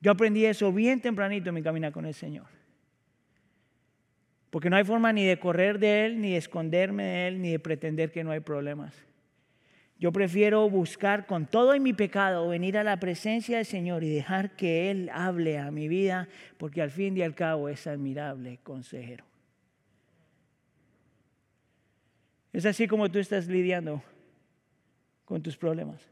[0.00, 2.46] Yo aprendí eso bien tempranito en mi camino con el Señor.
[4.50, 7.52] Porque no hay forma ni de correr de Él, ni de esconderme de Él, ni
[7.52, 8.92] de pretender que no hay problemas.
[10.02, 14.12] Yo prefiero buscar con todo en mi pecado, venir a la presencia del Señor y
[14.12, 18.58] dejar que Él hable a mi vida, porque al fin y al cabo es admirable
[18.64, 19.24] consejero.
[22.52, 24.02] Es así como tú estás lidiando
[25.24, 26.04] con tus problemas.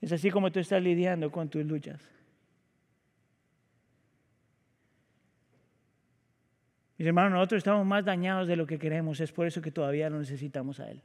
[0.00, 2.00] Es así como tú estás lidiando con tus luchas.
[6.96, 10.08] Mis hermanos, nosotros estamos más dañados de lo que queremos, es por eso que todavía
[10.08, 11.02] no necesitamos a Él.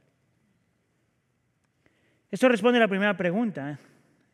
[2.32, 3.76] Esto responde a la primera pregunta ¿eh?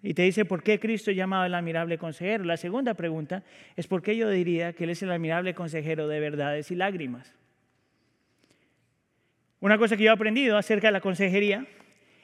[0.05, 2.45] y te dice por qué Cristo llamado el admirable consejero.
[2.45, 3.43] La segunda pregunta
[3.75, 7.35] es por qué yo diría que Él es el admirable consejero de verdades y lágrimas.
[9.59, 11.67] Una cosa que yo he aprendido acerca de la consejería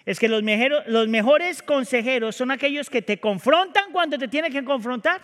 [0.06, 0.44] es que los,
[0.86, 5.22] los mejores consejeros son aquellos que te confrontan cuando te tienen que confrontar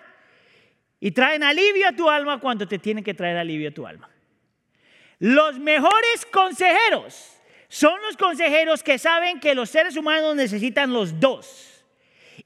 [0.99, 4.11] y traen alivio a tu alma cuando te tienen que traer alivio a tu alma.
[5.21, 7.39] Los mejores consejeros
[7.70, 11.85] son los consejeros que saben que los seres humanos necesitan los dos.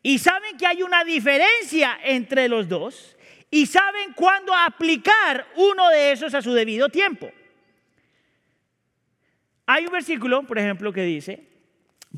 [0.03, 3.17] Y saben que hay una diferencia entre los dos.
[3.51, 7.33] Y saben cuándo aplicar uno de esos a su debido tiempo.
[9.65, 11.49] Hay un versículo, por ejemplo, que dice,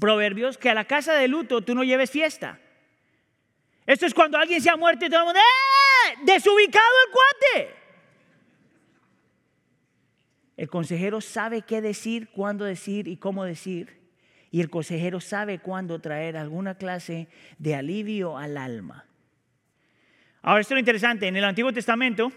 [0.00, 2.58] Proverbios, que a la casa de luto tú no lleves fiesta.
[3.86, 6.18] Esto es cuando alguien se ha muerto y todo el mundo, ¡eh!
[6.24, 7.85] Desubicado el cuate.
[10.56, 14.00] El consejero sabe qué decir, cuándo decir y cómo decir.
[14.50, 19.04] Y el consejero sabe cuándo traer alguna clase de alivio al alma.
[20.40, 21.26] Ahora, esto es lo interesante.
[21.26, 22.32] En el Antiguo Testamento,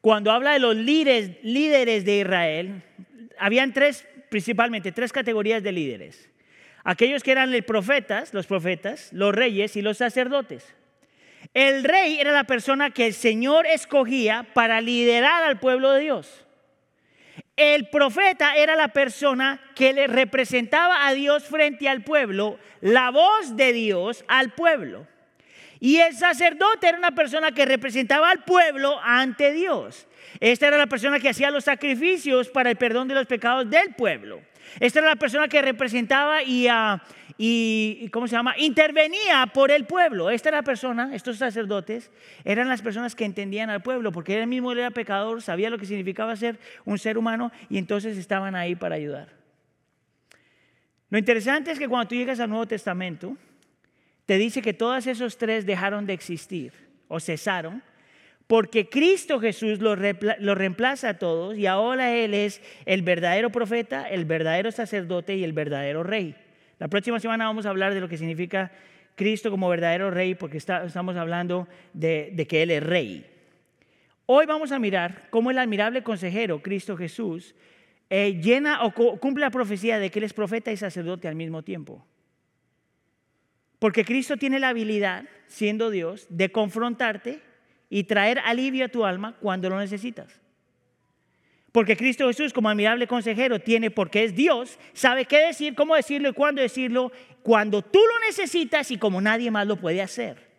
[0.00, 2.82] cuando habla de los líderes, líderes de Israel,
[3.38, 6.28] habían tres, principalmente tres categorías de líderes.
[6.82, 10.74] aquellos que eran los profetas, los profetas, los reyes y los sacerdotes.
[11.52, 16.46] El rey era la persona que el Señor escogía para liderar al pueblo de Dios.
[17.60, 23.54] El profeta era la persona que le representaba a Dios frente al pueblo, la voz
[23.54, 25.06] de Dios al pueblo.
[25.78, 30.08] Y el sacerdote era una persona que representaba al pueblo ante Dios.
[30.40, 33.94] Esta era la persona que hacía los sacrificios para el perdón de los pecados del
[33.94, 34.40] pueblo.
[34.78, 36.98] Esta era la persona que representaba y, uh,
[37.42, 38.54] y, ¿cómo se llama?
[38.58, 40.28] Intervenía por el pueblo.
[40.28, 42.10] Esta era la persona, estos sacerdotes,
[42.44, 45.86] eran las personas que entendían al pueblo, porque él mismo era pecador, sabía lo que
[45.86, 49.30] significaba ser un ser humano y entonces estaban ahí para ayudar.
[51.08, 53.34] Lo interesante es que cuando tú llegas al Nuevo Testamento,
[54.26, 56.74] te dice que todos esos tres dejaron de existir
[57.08, 57.82] o cesaron
[58.48, 64.26] porque Cristo Jesús lo, reemplaza a todos y ahora Él es el verdadero profeta, el
[64.26, 66.34] verdadero sacerdote y el verdadero rey.
[66.80, 68.72] La próxima semana vamos a hablar de lo que significa
[69.14, 73.26] Cristo como verdadero rey, porque estamos hablando de, que Él es rey.
[74.24, 77.54] Hoy vamos a mirar cómo el admirable consejero, Cristo Jesús,
[78.08, 81.62] eh, llena o cumple la profecía de que Él es profeta y sacerdote al mismo
[81.62, 82.02] tiempo.
[83.78, 87.40] Porque Cristo tiene la habilidad, siendo Dios, de confrontarte
[87.90, 90.40] y traer alivio a tu alma cuando lo necesitas.
[91.72, 96.30] Porque Cristo Jesús, como admirable consejero, tiene, porque es Dios, sabe qué decir, cómo decirlo
[96.30, 100.50] y cuándo decirlo, cuando tú lo necesitas y como nadie más lo puede hacer.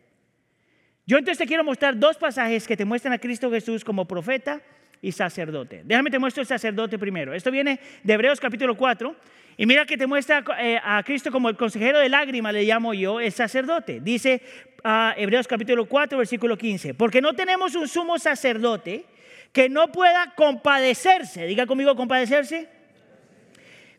[1.05, 4.61] Yo entonces te quiero mostrar dos pasajes que te muestran a Cristo Jesús como profeta
[5.01, 5.81] y sacerdote.
[5.83, 7.33] Déjame te muestro el sacerdote primero.
[7.33, 9.15] Esto viene de Hebreos capítulo 4.
[9.57, 12.93] Y mira que te muestra eh, a Cristo como el consejero de lágrimas, le llamo
[12.93, 13.99] yo, el sacerdote.
[13.99, 14.41] Dice
[14.85, 16.93] uh, Hebreos capítulo 4, versículo 15.
[16.93, 19.05] Porque no tenemos un sumo sacerdote
[19.51, 21.45] que no pueda compadecerse.
[21.45, 22.69] Diga conmigo, compadecerse.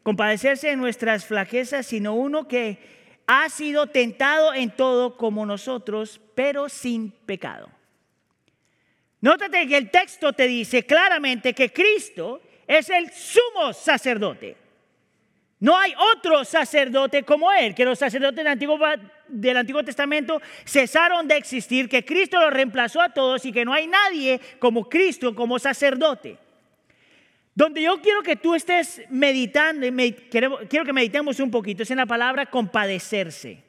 [0.02, 2.78] Compadecerse de nuestras flaquezas, sino uno que
[3.26, 7.70] ha sido tentado en todo como nosotros, pero sin pecado.
[9.20, 14.56] Nótate que el texto te dice claramente que Cristo es el sumo sacerdote.
[15.62, 18.44] No hay otro sacerdote como Él, que los sacerdotes
[19.29, 23.72] del Antiguo, Testamento cesaron de existir, que Cristo los reemplazó a todos y que no
[23.72, 26.37] hay nadie como Cristo como sacerdote.
[27.55, 29.87] Donde yo quiero que tú estés meditando,
[30.29, 33.62] quiero, quiero que meditemos un poquito, es en la palabra compadecerse.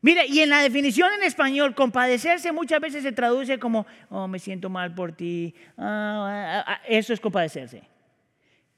[0.00, 4.38] Mire, y en la definición en español, compadecerse muchas veces se traduce como, oh, me
[4.38, 5.54] siento mal por ti.
[5.76, 7.82] Ah, ah, ah, eso es compadecerse.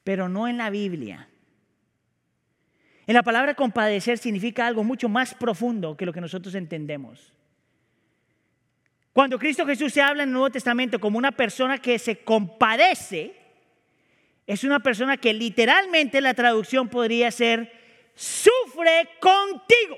[0.03, 1.30] Pero no en la Biblia.
[3.11, 7.33] En la palabra compadecer significa algo mucho más profundo que lo que nosotros entendemos.
[9.13, 13.35] Cuando Cristo Jesús se habla en el Nuevo Testamento como una persona que se compadece,
[14.47, 17.73] es una persona que literalmente la traducción podría ser
[18.15, 19.97] sufre contigo.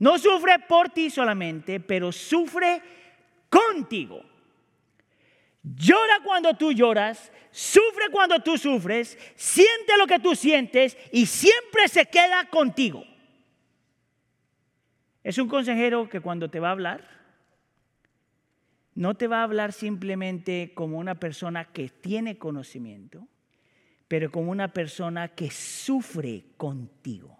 [0.00, 2.82] No sufre por ti solamente, pero sufre
[3.48, 4.22] contigo.
[5.64, 11.88] Llora cuando tú lloras, sufre cuando tú sufres, siente lo que tú sientes y siempre
[11.88, 13.02] se queda contigo.
[15.22, 17.08] Es un consejero que cuando te va a hablar,
[18.94, 23.26] no te va a hablar simplemente como una persona que tiene conocimiento,
[24.06, 27.38] pero como una persona que sufre contigo.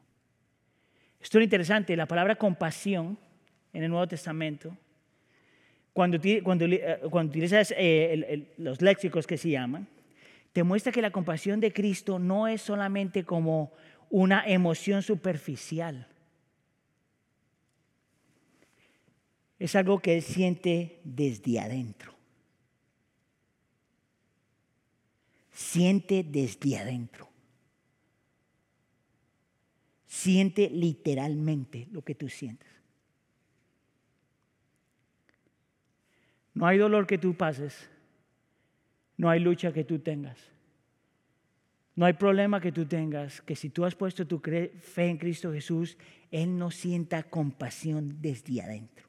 [1.20, 3.18] Esto es interesante, la palabra compasión
[3.74, 4.74] en el Nuevo Testamento
[5.94, 9.86] cuando, cuando, eh, cuando utilizas eh, los léxicos que se llaman,
[10.52, 13.72] te muestra que la compasión de Cristo no es solamente como
[14.10, 16.08] una emoción superficial.
[19.58, 22.12] Es algo que Él siente desde adentro.
[25.52, 27.28] Siente desde adentro.
[30.08, 32.73] Siente literalmente lo que tú sientes.
[36.54, 37.90] No hay dolor que tú pases.
[39.16, 40.38] No hay lucha que tú tengas.
[41.96, 45.52] No hay problema que tú tengas que si tú has puesto tu fe en Cristo
[45.52, 45.96] Jesús,
[46.30, 49.06] Él no sienta compasión desde adentro.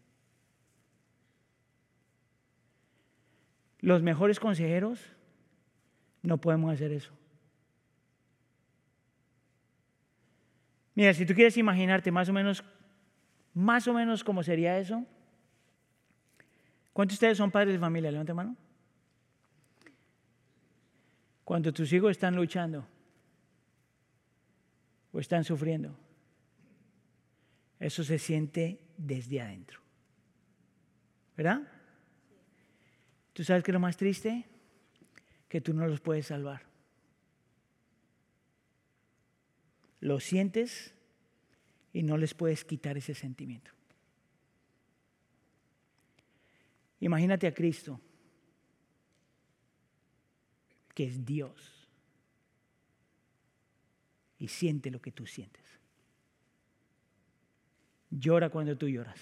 [3.79, 4.99] Los mejores consejeros
[6.21, 7.11] no podemos hacer eso.
[10.95, 12.63] Mira, si tú quieres imaginarte más o menos,
[13.53, 15.05] más o menos cómo sería eso,
[16.95, 18.09] ¿Cuántos de ustedes son padres de familia?
[18.09, 18.55] Levante mano.
[21.43, 22.87] Cuando tus hijos están luchando
[25.11, 25.93] o están sufriendo,
[27.79, 29.81] eso se siente desde adentro.
[31.35, 31.67] ¿Verdad?
[33.33, 34.45] ¿Tú sabes qué es lo más triste?
[35.49, 36.65] Que tú no los puedes salvar.
[40.05, 40.93] lo sientes
[41.91, 43.71] y no les puedes quitar ese sentimiento.
[46.99, 47.99] Imagínate a Cristo,
[50.93, 51.87] que es Dios,
[54.39, 55.63] y siente lo que tú sientes.
[58.09, 59.19] Llora cuando tú lloras,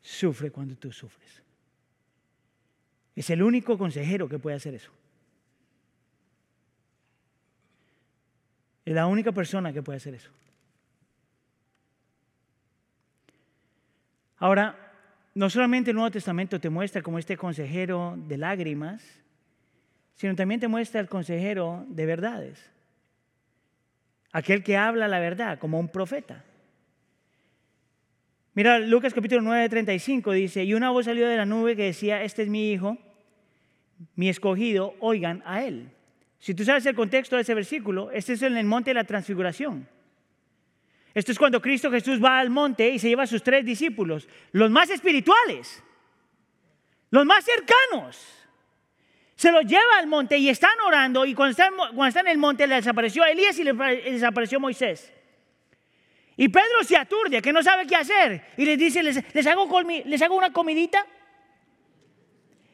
[0.00, 1.42] sufre cuando tú sufres.
[3.16, 4.90] Es el único consejero que puede hacer eso.
[8.84, 10.30] Es la única persona que puede hacer eso.
[14.38, 14.89] Ahora,
[15.40, 19.02] no solamente el Nuevo Testamento te muestra como este consejero de lágrimas,
[20.14, 22.70] sino también te muestra el consejero de verdades.
[24.32, 26.44] Aquel que habla la verdad como un profeta.
[28.52, 32.22] Mira, Lucas capítulo 9, 35 dice, y una voz salió de la nube que decía,
[32.22, 32.98] este es mi hijo,
[34.16, 35.88] mi escogido, oigan a él.
[36.38, 39.04] Si tú sabes el contexto de ese versículo, este es en el monte de la
[39.04, 39.88] transfiguración.
[41.14, 44.28] Esto es cuando Cristo Jesús va al monte y se lleva a sus tres discípulos,
[44.52, 45.82] los más espirituales,
[47.10, 48.36] los más cercanos.
[49.34, 52.66] Se los lleva al monte y están orando y cuando están, cuando en el monte
[52.66, 55.12] les apareció Elías y les desapareció Moisés.
[56.36, 60.22] Y Pedro se aturde, que no sabe qué hacer, y les dice, les, hago, les
[60.22, 61.06] hago una comidita.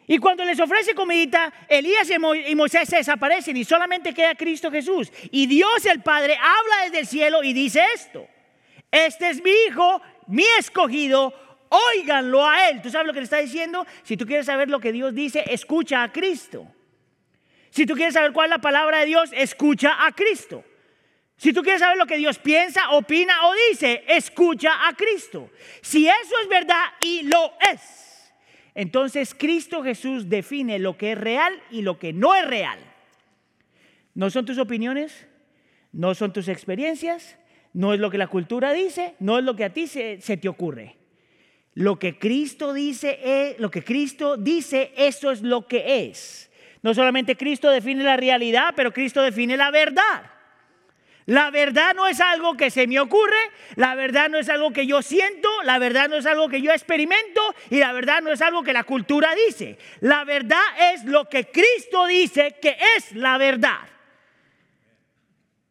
[0.08, 5.12] Y cuando les ofrece comidita, Elías y Moisés se desaparecen y solamente queda Cristo Jesús.
[5.32, 8.26] Y Dios el Padre habla desde el cielo y dice esto.
[8.90, 11.34] Este es mi hijo, mi escogido,
[11.68, 12.82] óiganlo a él.
[12.82, 13.84] ¿Tú sabes lo que le está diciendo?
[14.04, 16.68] Si tú quieres saber lo que Dios dice, escucha a Cristo.
[17.70, 20.64] Si tú quieres saber cuál es la palabra de Dios, escucha a Cristo.
[21.36, 25.50] Si tú quieres saber lo que Dios piensa, opina o dice, escucha a Cristo.
[25.82, 28.05] Si eso es verdad y lo es
[28.76, 32.78] entonces Cristo Jesús define lo que es real y lo que no es real.
[34.14, 35.26] No son tus opiniones,
[35.92, 37.38] no son tus experiencias,
[37.72, 40.48] no es lo que la cultura dice, no es lo que a ti se, te
[40.50, 40.96] ocurre.
[41.72, 46.50] Lo que Cristo dice es, lo que Cristo dice, eso es lo que es.
[46.82, 50.30] No solamente Cristo define la realidad, pero Cristo define la verdad.
[51.26, 53.36] La verdad no es algo que se me ocurre,
[53.74, 56.70] la verdad no es algo que yo siento, la verdad no es algo que yo
[56.70, 59.76] experimento y la verdad no es algo que la cultura dice.
[60.00, 60.62] La verdad
[60.94, 63.80] es lo que Cristo dice que es la verdad.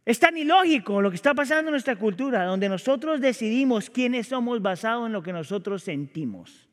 [0.03, 4.62] Es tan ilógico lo que está pasando en nuestra cultura, donde nosotros decidimos quiénes somos
[4.62, 6.68] basado en lo que nosotros sentimos.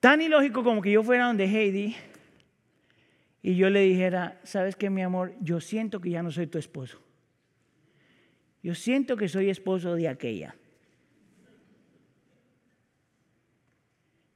[0.00, 1.96] Tan ilógico como que yo fuera donde Heidi
[3.42, 5.34] y yo le dijera, ¿sabes qué, mi amor?
[5.40, 7.00] Yo siento que ya no soy tu esposo.
[8.62, 10.56] Yo siento que soy esposo de aquella.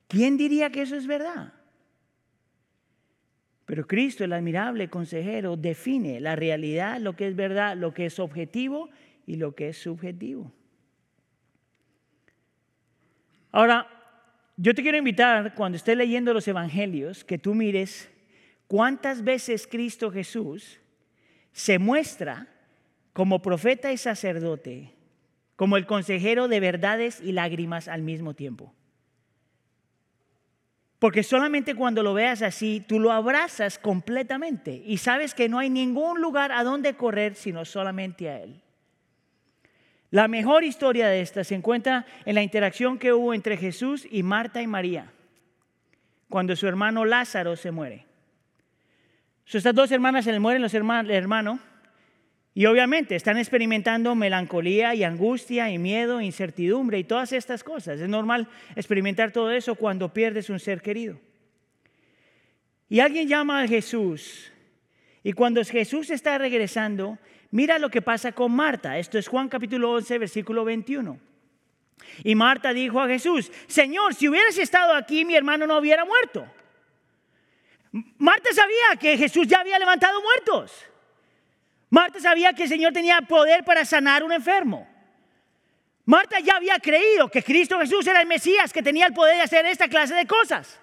[0.06, 1.54] ¿Quién diría que eso es verdad?
[3.64, 8.18] Pero Cristo, el admirable consejero, define la realidad, lo que es verdad, lo que es
[8.18, 8.90] objetivo
[9.26, 10.52] y lo que es subjetivo.
[13.50, 13.88] Ahora,
[14.58, 18.11] yo te quiero invitar, cuando estés leyendo los evangelios, que tú mires
[18.72, 20.80] cuántas veces Cristo Jesús
[21.52, 22.48] se muestra
[23.12, 24.94] como profeta y sacerdote,
[25.56, 28.72] como el consejero de verdades y lágrimas al mismo tiempo.
[30.98, 35.68] Porque solamente cuando lo veas así, tú lo abrazas completamente y sabes que no hay
[35.68, 38.62] ningún lugar a donde correr sino solamente a Él.
[40.08, 44.22] La mejor historia de esta se encuentra en la interacción que hubo entre Jesús y
[44.22, 45.12] Marta y María,
[46.30, 48.11] cuando su hermano Lázaro se muere
[49.46, 51.60] estas dos hermanas se le mueren los hermanos
[52.54, 58.00] y obviamente están experimentando melancolía y angustia y miedo, incertidumbre y todas estas cosas.
[58.00, 61.18] Es normal experimentar todo eso cuando pierdes un ser querido.
[62.88, 64.52] Y alguien llama a Jesús
[65.22, 67.18] y cuando Jesús está regresando,
[67.50, 68.98] mira lo que pasa con Marta.
[68.98, 71.18] Esto es Juan capítulo 11, versículo 21.
[72.24, 76.46] Y Marta dijo a Jesús, Señor, si hubieras estado aquí, mi hermano no hubiera muerto.
[77.92, 80.72] Marta sabía que Jesús ya había levantado muertos.
[81.90, 84.88] Marta sabía que el Señor tenía poder para sanar un enfermo.
[86.06, 89.42] Marta ya había creído que Cristo Jesús era el Mesías que tenía el poder de
[89.42, 90.80] hacer esta clase de cosas.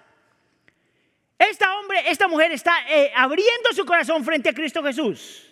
[1.36, 5.50] Esta hombre, esta mujer está eh, abriendo su corazón frente a Cristo Jesús.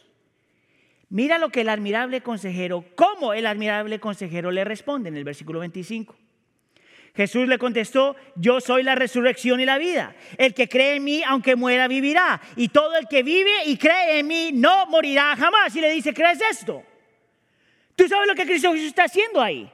[1.11, 5.61] Mira lo que el admirable consejero, cómo el admirable consejero le responde en el versículo
[5.61, 6.15] 25.
[7.19, 10.15] Jesús le contestó, yo soy la resurrección y la vida.
[10.37, 12.41] El que cree en mí, aunque muera, vivirá.
[12.55, 15.75] Y todo el que vive y cree en mí, no morirá jamás.
[15.75, 16.81] Y le dice, ¿crees esto?
[17.97, 19.69] ¿Tú sabes lo que Cristo Jesús está haciendo ahí?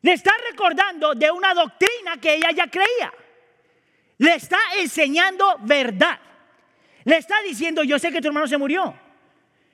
[0.00, 3.12] Le está recordando de una doctrina que ella ya creía.
[4.16, 6.18] Le está enseñando verdad.
[7.04, 8.98] Le está diciendo, yo sé que tu hermano se murió,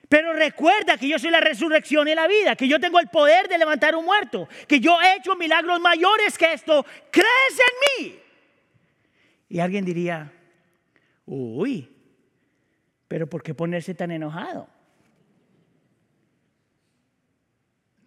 [0.08, 3.48] pero recuerda que yo soy la resurrección y la vida, que yo tengo el poder
[3.48, 6.84] de levantar un muerto, que yo he hecho milagros mayores que esto.
[7.10, 7.26] ¿Crees
[7.98, 8.18] en mí?
[9.50, 10.32] Y alguien diría,
[11.26, 11.90] uy,
[13.06, 14.68] pero ¿por qué ponerse tan enojado?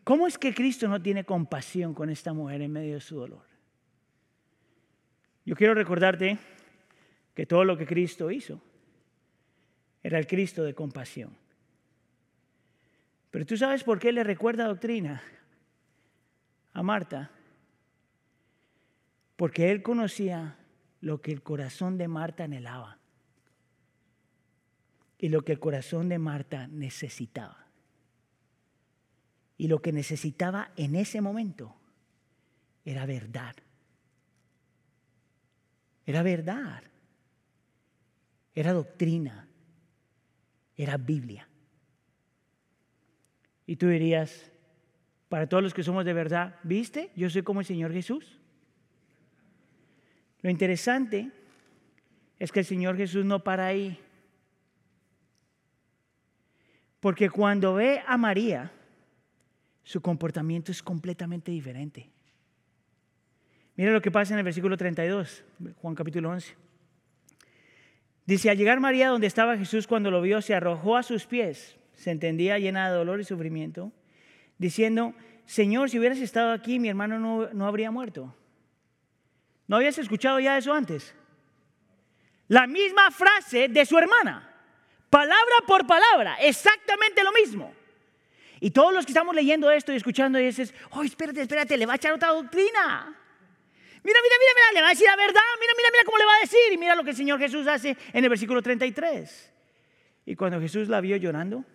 [0.03, 3.45] ¿Cómo es que Cristo no tiene compasión con esta mujer en medio de su dolor?
[5.45, 6.37] Yo quiero recordarte
[7.35, 8.59] que todo lo que Cristo hizo
[10.03, 11.40] era el Cristo de compasión.
[13.31, 15.23] Pero tú sabes por qué le recuerda doctrina
[16.73, 17.31] a Marta.
[19.37, 20.57] Porque él conocía
[20.99, 22.99] lo que el corazón de Marta anhelaba
[25.17, 27.65] y lo que el corazón de Marta necesitaba.
[29.57, 31.75] Y lo que necesitaba en ese momento
[32.83, 33.55] era verdad.
[36.05, 36.83] Era verdad.
[38.53, 39.47] Era doctrina.
[40.75, 41.47] Era Biblia.
[43.71, 44.51] Y tú dirías,
[45.29, 47.09] para todos los que somos de verdad, ¿viste?
[47.15, 48.37] Yo soy como el Señor Jesús.
[50.41, 51.31] Lo interesante
[52.37, 53.97] es que el Señor Jesús no para ahí.
[56.99, 58.73] Porque cuando ve a María,
[59.83, 62.09] su comportamiento es completamente diferente.
[63.77, 65.45] Mira lo que pasa en el versículo 32,
[65.77, 66.55] Juan capítulo 11.
[68.25, 71.77] Dice, al llegar María donde estaba Jesús cuando lo vio, se arrojó a sus pies,
[71.95, 73.91] se entendía llena de dolor y sufrimiento,
[74.57, 75.13] diciendo,
[75.45, 78.35] Señor, si hubieras estado aquí, mi hermano no, no habría muerto.
[79.67, 81.13] ¿No habías escuchado ya eso antes?
[82.47, 84.53] La misma frase de su hermana,
[85.09, 87.73] palabra por palabra, exactamente lo mismo.
[88.59, 91.85] Y todos los que estamos leyendo esto y escuchando, y dices, oh, espérate, espérate, le
[91.85, 93.17] va a echar otra doctrina.
[94.03, 96.25] Mira, mira, mira, mira, le va a decir la verdad, mira, mira, mira cómo le
[96.25, 96.73] va a decir.
[96.73, 99.51] Y mira lo que el Señor Jesús hace en el versículo 33.
[100.25, 101.65] Y cuando Jesús la vio llorando,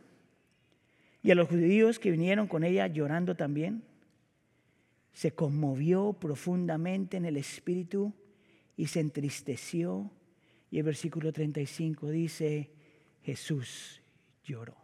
[1.27, 3.83] y a los judíos que vinieron con ella llorando también,
[5.13, 8.15] se conmovió profundamente en el espíritu
[8.77, 10.09] y se entristeció.
[10.71, 12.71] Y el versículo 35 dice,
[13.25, 14.01] Jesús
[14.45, 14.77] lloró.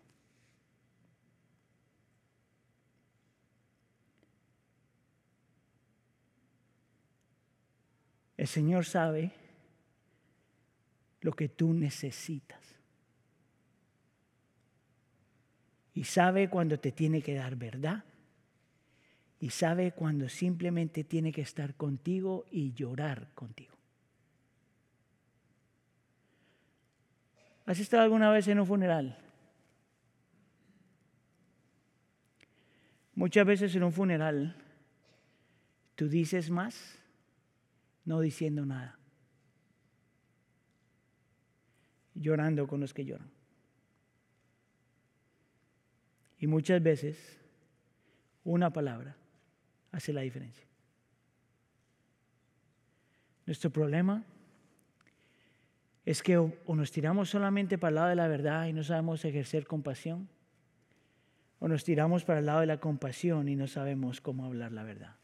[8.36, 9.30] El Señor sabe
[11.20, 12.61] lo que tú necesitas.
[15.94, 18.04] Y sabe cuando te tiene que dar verdad.
[19.40, 23.74] Y sabe cuando simplemente tiene que estar contigo y llorar contigo.
[27.66, 29.18] ¿Has estado alguna vez en un funeral?
[33.14, 34.56] Muchas veces en un funeral
[35.94, 36.98] tú dices más
[38.04, 38.98] no diciendo nada,
[42.14, 43.30] llorando con los que lloran.
[46.42, 47.38] Y muchas veces
[48.42, 49.16] una palabra
[49.92, 50.66] hace la diferencia.
[53.46, 54.24] Nuestro problema
[56.04, 59.24] es que o, nos tiramos solamente para el lado de la verdad y no sabemos
[59.24, 60.28] ejercer compasión,
[61.60, 64.82] o nos tiramos para el lado de la compasión y no sabemos cómo hablar la
[64.82, 65.14] verdad.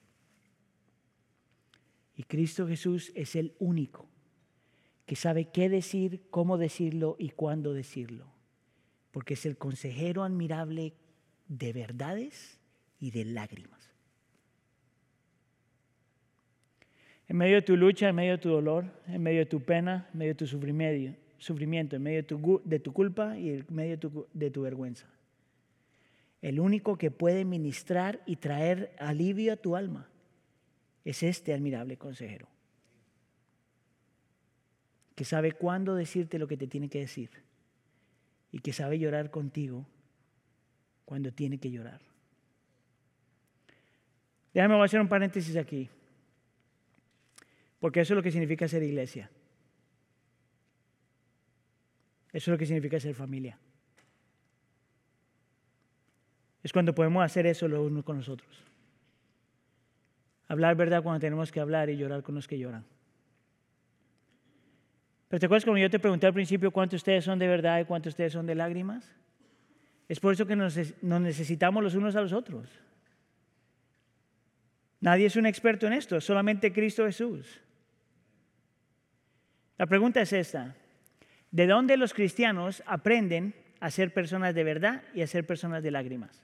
[2.15, 4.09] Y Cristo Jesús es el único
[5.05, 8.29] que sabe qué decir, cómo decirlo y cuándo decirlo.
[9.11, 10.95] Porque es el consejero admirable
[11.49, 12.59] de verdades
[13.01, 13.79] y de lágrimas.
[17.29, 20.09] En medio de tu lucha, en medio de tu dolor, en medio de tu pena,
[20.13, 22.23] en medio de tu sufrimiento, en medio
[22.65, 25.07] de tu, culpa y en medio de tu, de tu vergüenza.
[26.41, 30.09] El único que puede ministrar y traer alivio a tu alma
[31.05, 32.49] es este admirable consejero,
[35.15, 37.31] que sabe cuándo decirte lo que te tiene que decir
[38.53, 39.87] y que sabe llorar contigo
[41.09, 42.03] cuando tiene que llorar.
[44.53, 45.89] Déjame hacer un paréntesis aquí,
[47.81, 49.31] porque eso es lo que significa ser iglesia.
[52.31, 53.59] Eso es lo que significa ser familia.
[56.63, 58.63] Es cuando podemos hacer eso los unos con los otros.
[60.47, 62.85] Hablar verdad cuando tenemos que hablar y llorar con los que lloran.
[65.29, 67.87] Pero te acuerdas cuando yo te pregunté al principio cuántos ustedes son de verdad y
[67.87, 69.11] cuántos ustedes son de lágrimas?
[70.09, 72.69] Es por eso que nos, necesitamos los unos a los otros.
[75.01, 77.61] Nadie es un experto en esto, solamente Cristo Jesús.
[79.77, 80.75] La pregunta es esta.
[81.51, 85.91] ¿De dónde los cristianos aprenden a ser personas de verdad y a ser personas de
[85.91, 86.43] lágrimas?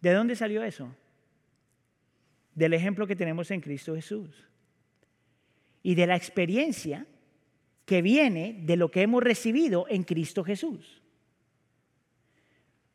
[0.00, 0.94] ¿De dónde salió eso?
[2.54, 4.46] del ejemplo que tenemos en Cristo Jesús
[5.82, 7.06] y de la experiencia
[7.84, 10.99] que viene de lo que hemos recibido en Cristo Jesús.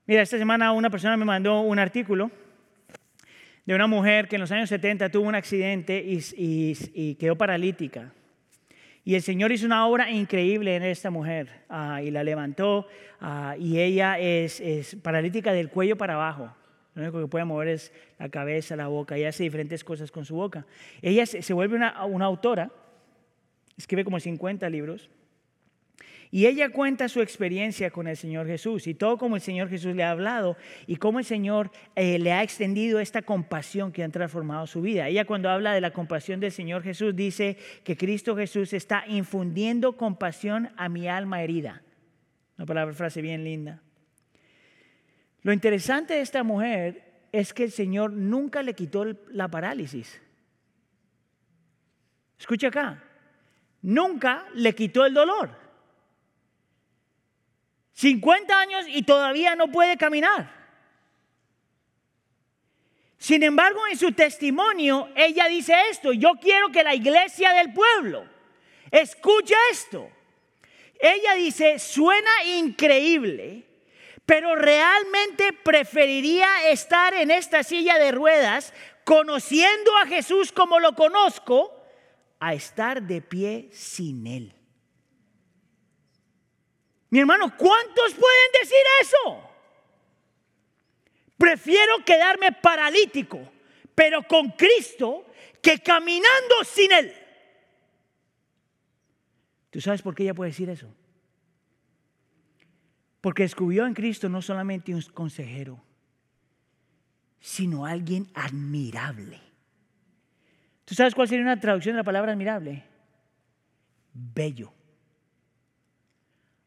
[0.07, 2.29] Mira, esta semana una persona me mandó un artículo
[3.65, 8.13] de una mujer que en los años 70 tuvo un accidente y, quedó paralítica.
[9.03, 12.87] Y el Señor hizo una obra increíble en esta mujer ah, y la levantó
[13.19, 14.61] ah, y ella es,
[15.01, 16.55] paralítica del cuello para abajo.
[16.93, 20.23] Lo único que puede mover es la cabeza, la boca y hace diferentes cosas con
[20.23, 20.67] su boca.
[21.01, 22.69] Ella se, vuelve una, una autora,
[23.75, 25.09] escribe como 50 libros
[26.35, 29.95] y ella cuenta su experiencia con el Señor Jesús y todo como el Señor Jesús
[29.95, 34.09] le ha hablado y cómo el Señor eh, le ha extendido esta compasión que ha
[34.09, 35.07] transformado su vida.
[35.07, 37.55] Ella cuando habla de la compasión del Señor Jesús dice
[37.85, 41.83] que Cristo Jesús está infundiendo compasión a mi alma herida.
[42.57, 43.81] Una palabra, frase bien linda.
[45.41, 50.21] Lo interesante de esta mujer es que el Señor nunca le quitó la parálisis.
[52.37, 53.01] Escucha acá,
[53.81, 55.63] nunca le quitó el dolor.
[57.95, 60.53] 50 años y todavía no puede caminar.
[63.17, 68.25] Sin embargo, en su testimonio, ella dice esto, yo quiero que la iglesia del pueblo
[68.91, 70.11] escuche esto.
[70.99, 73.65] Ella dice, suena increíble,
[74.25, 78.73] pero realmente preferiría estar en esta silla de ruedas
[79.05, 81.71] conociendo a Jesús como lo conozco,
[82.39, 84.53] a estar de pie sin Él.
[87.15, 89.49] Mi hermano, ¿cuántos pueden decir eso?
[91.37, 93.39] Prefiero quedarme paralítico,
[93.95, 95.25] pero con Cristo,
[95.61, 97.13] que caminando sin Él.
[99.69, 100.93] ¿Tú sabes por qué ella puede decir eso?
[103.21, 105.81] Porque descubrió en Cristo no solamente un consejero,
[107.39, 109.39] sino alguien admirable.
[110.83, 112.83] ¿Tú sabes cuál sería una traducción de la palabra admirable?
[114.11, 114.74] Bello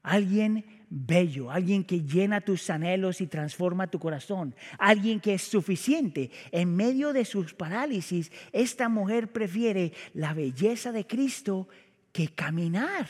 [0.09, 6.31] alguien bello, alguien que llena tus anhelos y transforma tu corazón, alguien que es suficiente.
[6.51, 11.69] En medio de sus parálisis, esta mujer prefiere la belleza de Cristo
[12.13, 13.07] que caminar.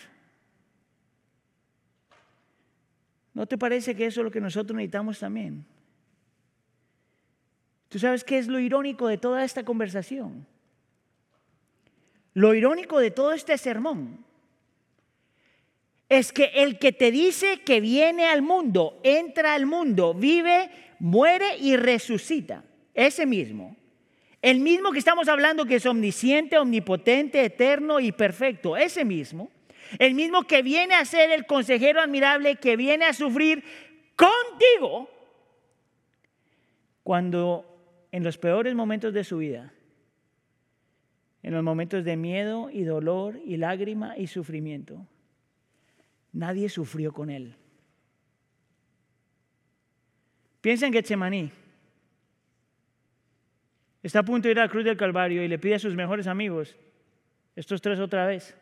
[3.32, 5.64] ¿No te parece que eso es lo que nosotros necesitamos también?
[7.88, 10.46] ¿Tú sabes qué es lo irónico de toda esta conversación?
[12.34, 14.27] Lo irónico de todo este sermón
[16.08, 21.58] es que el que te dice que viene al mundo, entra al mundo, vive, muere
[21.58, 23.76] y resucita, ese mismo,
[24.40, 29.50] el mismo que estamos hablando que es omnisciente, omnipotente, eterno y perfecto, ese mismo,
[29.98, 33.64] el mismo que viene a ser el consejero admirable, que viene a sufrir
[34.16, 35.10] contigo,
[37.02, 37.64] cuando
[38.12, 39.72] en los peores momentos de su vida,
[41.42, 45.06] en los momentos de miedo y dolor y lágrima y sufrimiento,
[46.38, 47.56] Nadie sufrió con él.
[50.60, 51.50] Piensa en Getsemaní.
[54.04, 55.96] Está a punto de ir a la cruz del Calvario y le pide a sus
[55.96, 56.76] mejores amigos,
[57.56, 58.56] estos tres otra vez,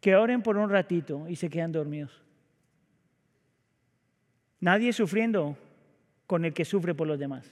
[0.00, 2.20] que oren por un ratito y se quedan dormidos.
[4.58, 5.56] Nadie sufriendo
[6.26, 7.48] con el que sufre por los demás.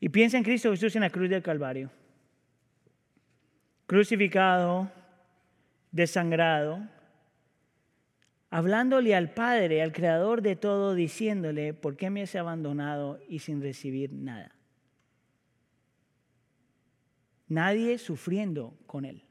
[0.00, 1.90] Y piensa en Cristo Jesús en la cruz del Calvario.
[3.86, 4.90] Crucificado,
[5.92, 6.88] desangrado,
[8.50, 13.60] hablándole al Padre, al Creador de todo, diciéndole, ¿por qué me has abandonado y sin
[13.62, 14.54] recibir nada?
[17.48, 19.24] Nadie sufriendo con él,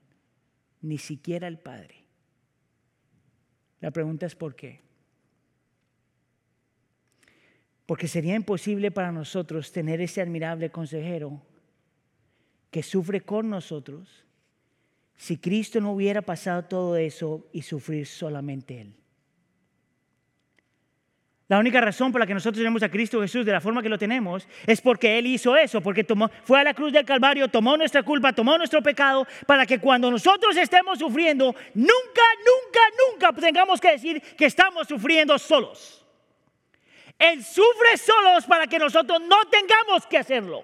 [0.82, 2.05] ni siquiera el Padre.
[3.80, 4.82] La pregunta es ¿por qué?
[7.86, 11.41] Porque sería imposible para nosotros tener ese admirable consejero
[12.70, 14.26] que sufre con nosotros
[15.20, 18.95] si Cristo no hubiera pasado todo eso y sufrir solamente Él.
[21.49, 23.89] La única razón por la que nosotros tenemos a Cristo Jesús de la forma que
[23.89, 27.49] lo tenemos es porque Él hizo eso, porque tomó, fue a la cruz del Calvario,
[27.49, 32.80] tomó nuestra culpa, tomó nuestro pecado, para que cuando nosotros estemos sufriendo, nunca, nunca,
[33.11, 36.05] nunca tengamos que decir que estamos sufriendo solos.
[37.17, 40.63] Él sufre solos para que nosotros no tengamos que hacerlo.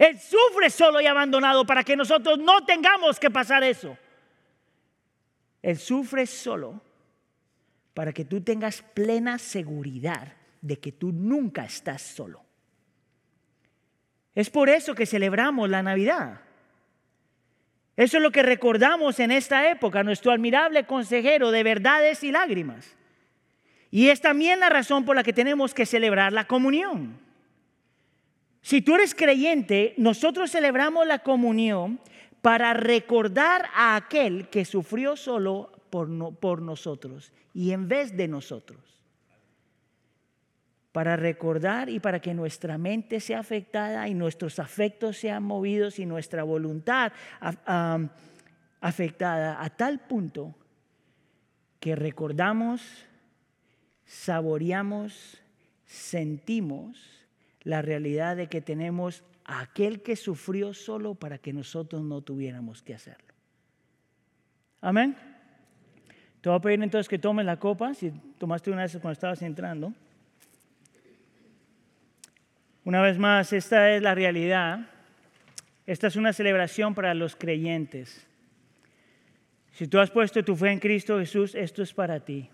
[0.00, 3.98] Él sufre solo y abandonado para que nosotros no tengamos que pasar eso.
[5.60, 6.80] Él sufre solo
[7.92, 10.32] para que tú tengas plena seguridad
[10.62, 12.42] de que tú nunca estás solo.
[14.34, 16.40] Es por eso que celebramos la Navidad.
[17.94, 22.96] Eso es lo que recordamos en esta época, nuestro admirable consejero de verdades y lágrimas.
[23.90, 27.20] Y es también la razón por la que tenemos que celebrar la comunión.
[28.62, 32.00] Si tú eres creyente, nosotros celebramos la comunión
[32.42, 38.78] para recordar a aquel que sufrió solo por, nosotros y en vez de nosotros.
[40.92, 46.06] Para recordar y para que nuestra mente sea afectada y nuestros afectos sean movidos y
[46.06, 47.12] nuestra voluntad
[48.80, 50.54] afectada a tal punto
[51.78, 52.82] que recordamos,
[54.04, 55.40] saboreamos,
[55.86, 57.19] sentimos
[57.62, 62.82] la realidad de que tenemos a aquel que sufrió solo para que nosotros no tuviéramos
[62.82, 63.34] que hacerlo.
[64.80, 65.16] Amén.
[66.40, 69.42] Te voy a pedir entonces que tomes la copa, si tomaste una vez cuando estabas
[69.42, 69.92] entrando.
[72.84, 74.88] Una vez más, esta es la realidad.
[75.86, 78.26] Esta es una celebración para los creyentes.
[79.72, 82.48] Si tú has puesto tu fe en Cristo Jesús, esto es para ti.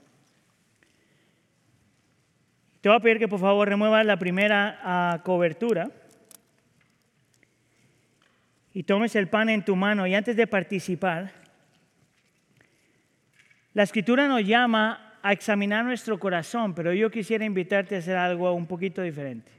[2.80, 5.90] Te voy a pedir que por favor remuevas la primera ah, cobertura
[8.72, 11.32] y tomes el pan en tu mano y antes de participar,
[13.72, 18.52] la escritura nos llama a examinar nuestro corazón, pero yo quisiera invitarte a hacer algo
[18.52, 19.50] un poquito diferente.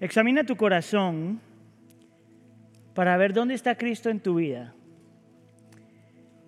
[0.00, 1.40] Examina tu corazón
[2.94, 4.72] para ver dónde está Cristo en tu vida.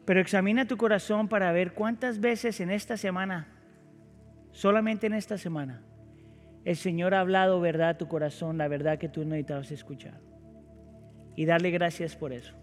[0.05, 3.49] Pero examina tu corazón para ver cuántas veces en esta semana,
[4.57, 5.83] solamente en esta semana,
[6.65, 10.19] el Señor ha hablado verdad a tu corazón, la verdad que tú necesitabas escuchar.
[11.37, 12.55] Y darle gracias por eso.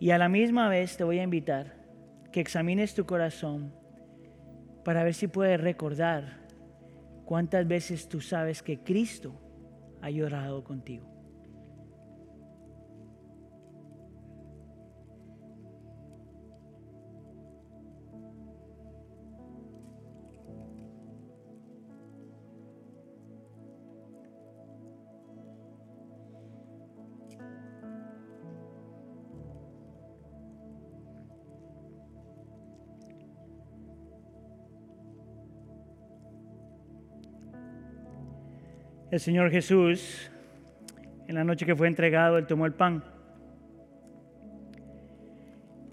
[0.00, 1.74] Y a la misma vez te voy a invitar
[2.32, 3.74] que examines tu corazón
[4.86, 6.38] para ver si puedes recordar
[7.26, 9.38] cuántas veces tú sabes que Cristo
[10.00, 11.13] ha llorado contigo.
[39.14, 40.28] El Señor Jesús,
[41.28, 43.04] en la noche que fue entregado, Él tomó el pan.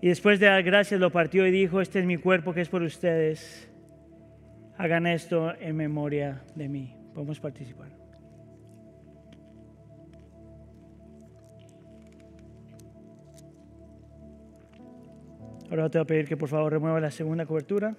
[0.01, 2.69] Y después de dar gracias lo partió y dijo, este es mi cuerpo que es
[2.69, 3.71] por ustedes.
[4.75, 6.95] Hagan esto en memoria de mí.
[7.13, 7.89] Podemos participar.
[15.69, 17.95] Ahora te voy a pedir que por favor remueva la segunda cobertura.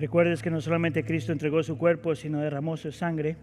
[0.00, 3.36] Recuerdes que no solamente Cristo entregó su cuerpo, sino derramó su sangre.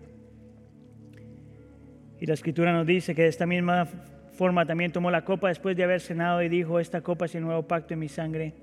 [2.20, 5.78] Y la escritura nos dice que de esta misma forma también tomó la copa después
[5.78, 8.56] de haber cenado y dijo, esta copa es el nuevo pacto en mi sangre.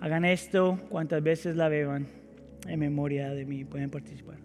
[0.00, 2.06] Hagan esto cuantas veces la beban
[2.68, 3.64] en memoria de mí.
[3.64, 4.36] Pueden participar.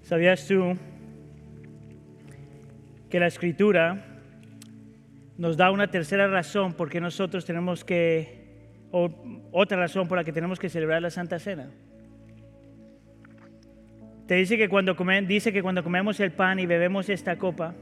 [0.00, 0.74] ¿Sabías tú
[3.10, 4.14] que la escritura
[5.38, 8.44] nos da una tercera razón por qué nosotros tenemos que,
[8.90, 9.08] o
[9.52, 11.70] otra razón por la que tenemos que celebrar la Santa Cena.
[14.26, 14.94] Te dice que cuando,
[15.26, 17.74] dice que cuando comemos el pan y bebemos esta copa,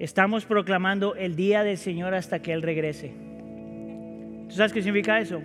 [0.00, 3.14] estamos proclamando el día del Señor hasta que Él regrese.
[4.48, 5.40] ¿Tú sabes qué significa eso?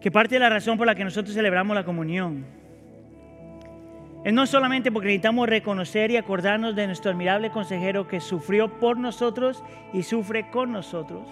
[0.00, 2.44] Que parte de la razón por la que nosotros celebramos la comunión
[4.24, 8.96] es no solamente porque necesitamos reconocer y acordarnos de nuestro admirable consejero que sufrió por
[8.96, 9.62] nosotros
[9.92, 11.28] y sufre con nosotros,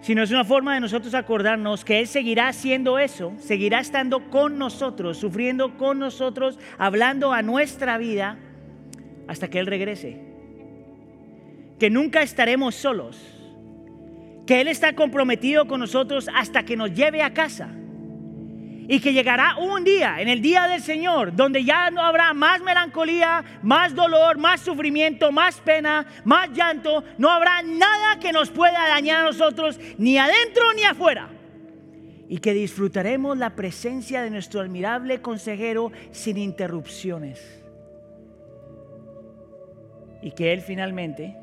[0.00, 4.58] sino es una forma de nosotros acordarnos que Él seguirá haciendo eso, seguirá estando con
[4.58, 8.38] nosotros, sufriendo con nosotros, hablando a nuestra vida
[9.26, 10.20] hasta que Él regrese.
[11.80, 13.18] Que nunca estaremos solos,
[14.46, 17.74] que Él está comprometido con nosotros hasta que nos lleve a casa
[18.88, 22.60] y que llegará un día, en el día del Señor, donde ya no habrá más
[22.62, 27.02] melancolía, más dolor, más sufrimiento, más pena, más llanto.
[27.18, 31.28] No habrá nada que nos pueda dañar a nosotros, ni adentro ni afuera.
[32.28, 37.62] Y que disfrutaremos la presencia de nuestro admirable consejero sin interrupciones.
[40.22, 41.36] Y que Él finalmente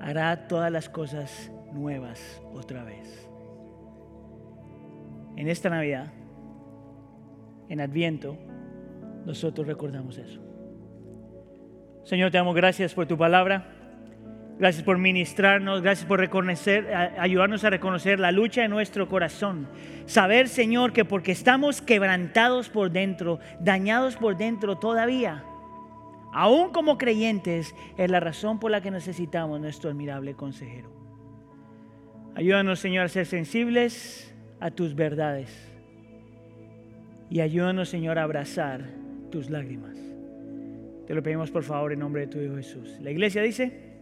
[0.00, 3.28] hará todas las cosas nuevas otra vez.
[5.36, 6.12] En esta Navidad
[7.68, 8.36] en Adviento,
[9.24, 10.40] nosotros recordamos eso.
[12.04, 13.74] Señor, te damos gracias por tu palabra.
[14.56, 19.66] Gracias por ministrarnos, gracias por reconocer, ayudarnos a reconocer la lucha de nuestro corazón.
[20.06, 25.42] Saber, Señor, que porque estamos quebrantados por dentro, dañados por dentro todavía,
[26.32, 30.88] aún como creyentes, es la razón por la que necesitamos nuestro admirable consejero.
[32.36, 35.73] Ayúdanos, Señor, a ser sensibles a tus verdades.
[37.30, 38.84] Y ayúdanos, Señor, a abrazar
[39.30, 39.96] tus lágrimas.
[41.06, 42.98] Te lo pedimos por favor en nombre de tu Hijo Jesús.
[43.00, 43.93] La iglesia dice...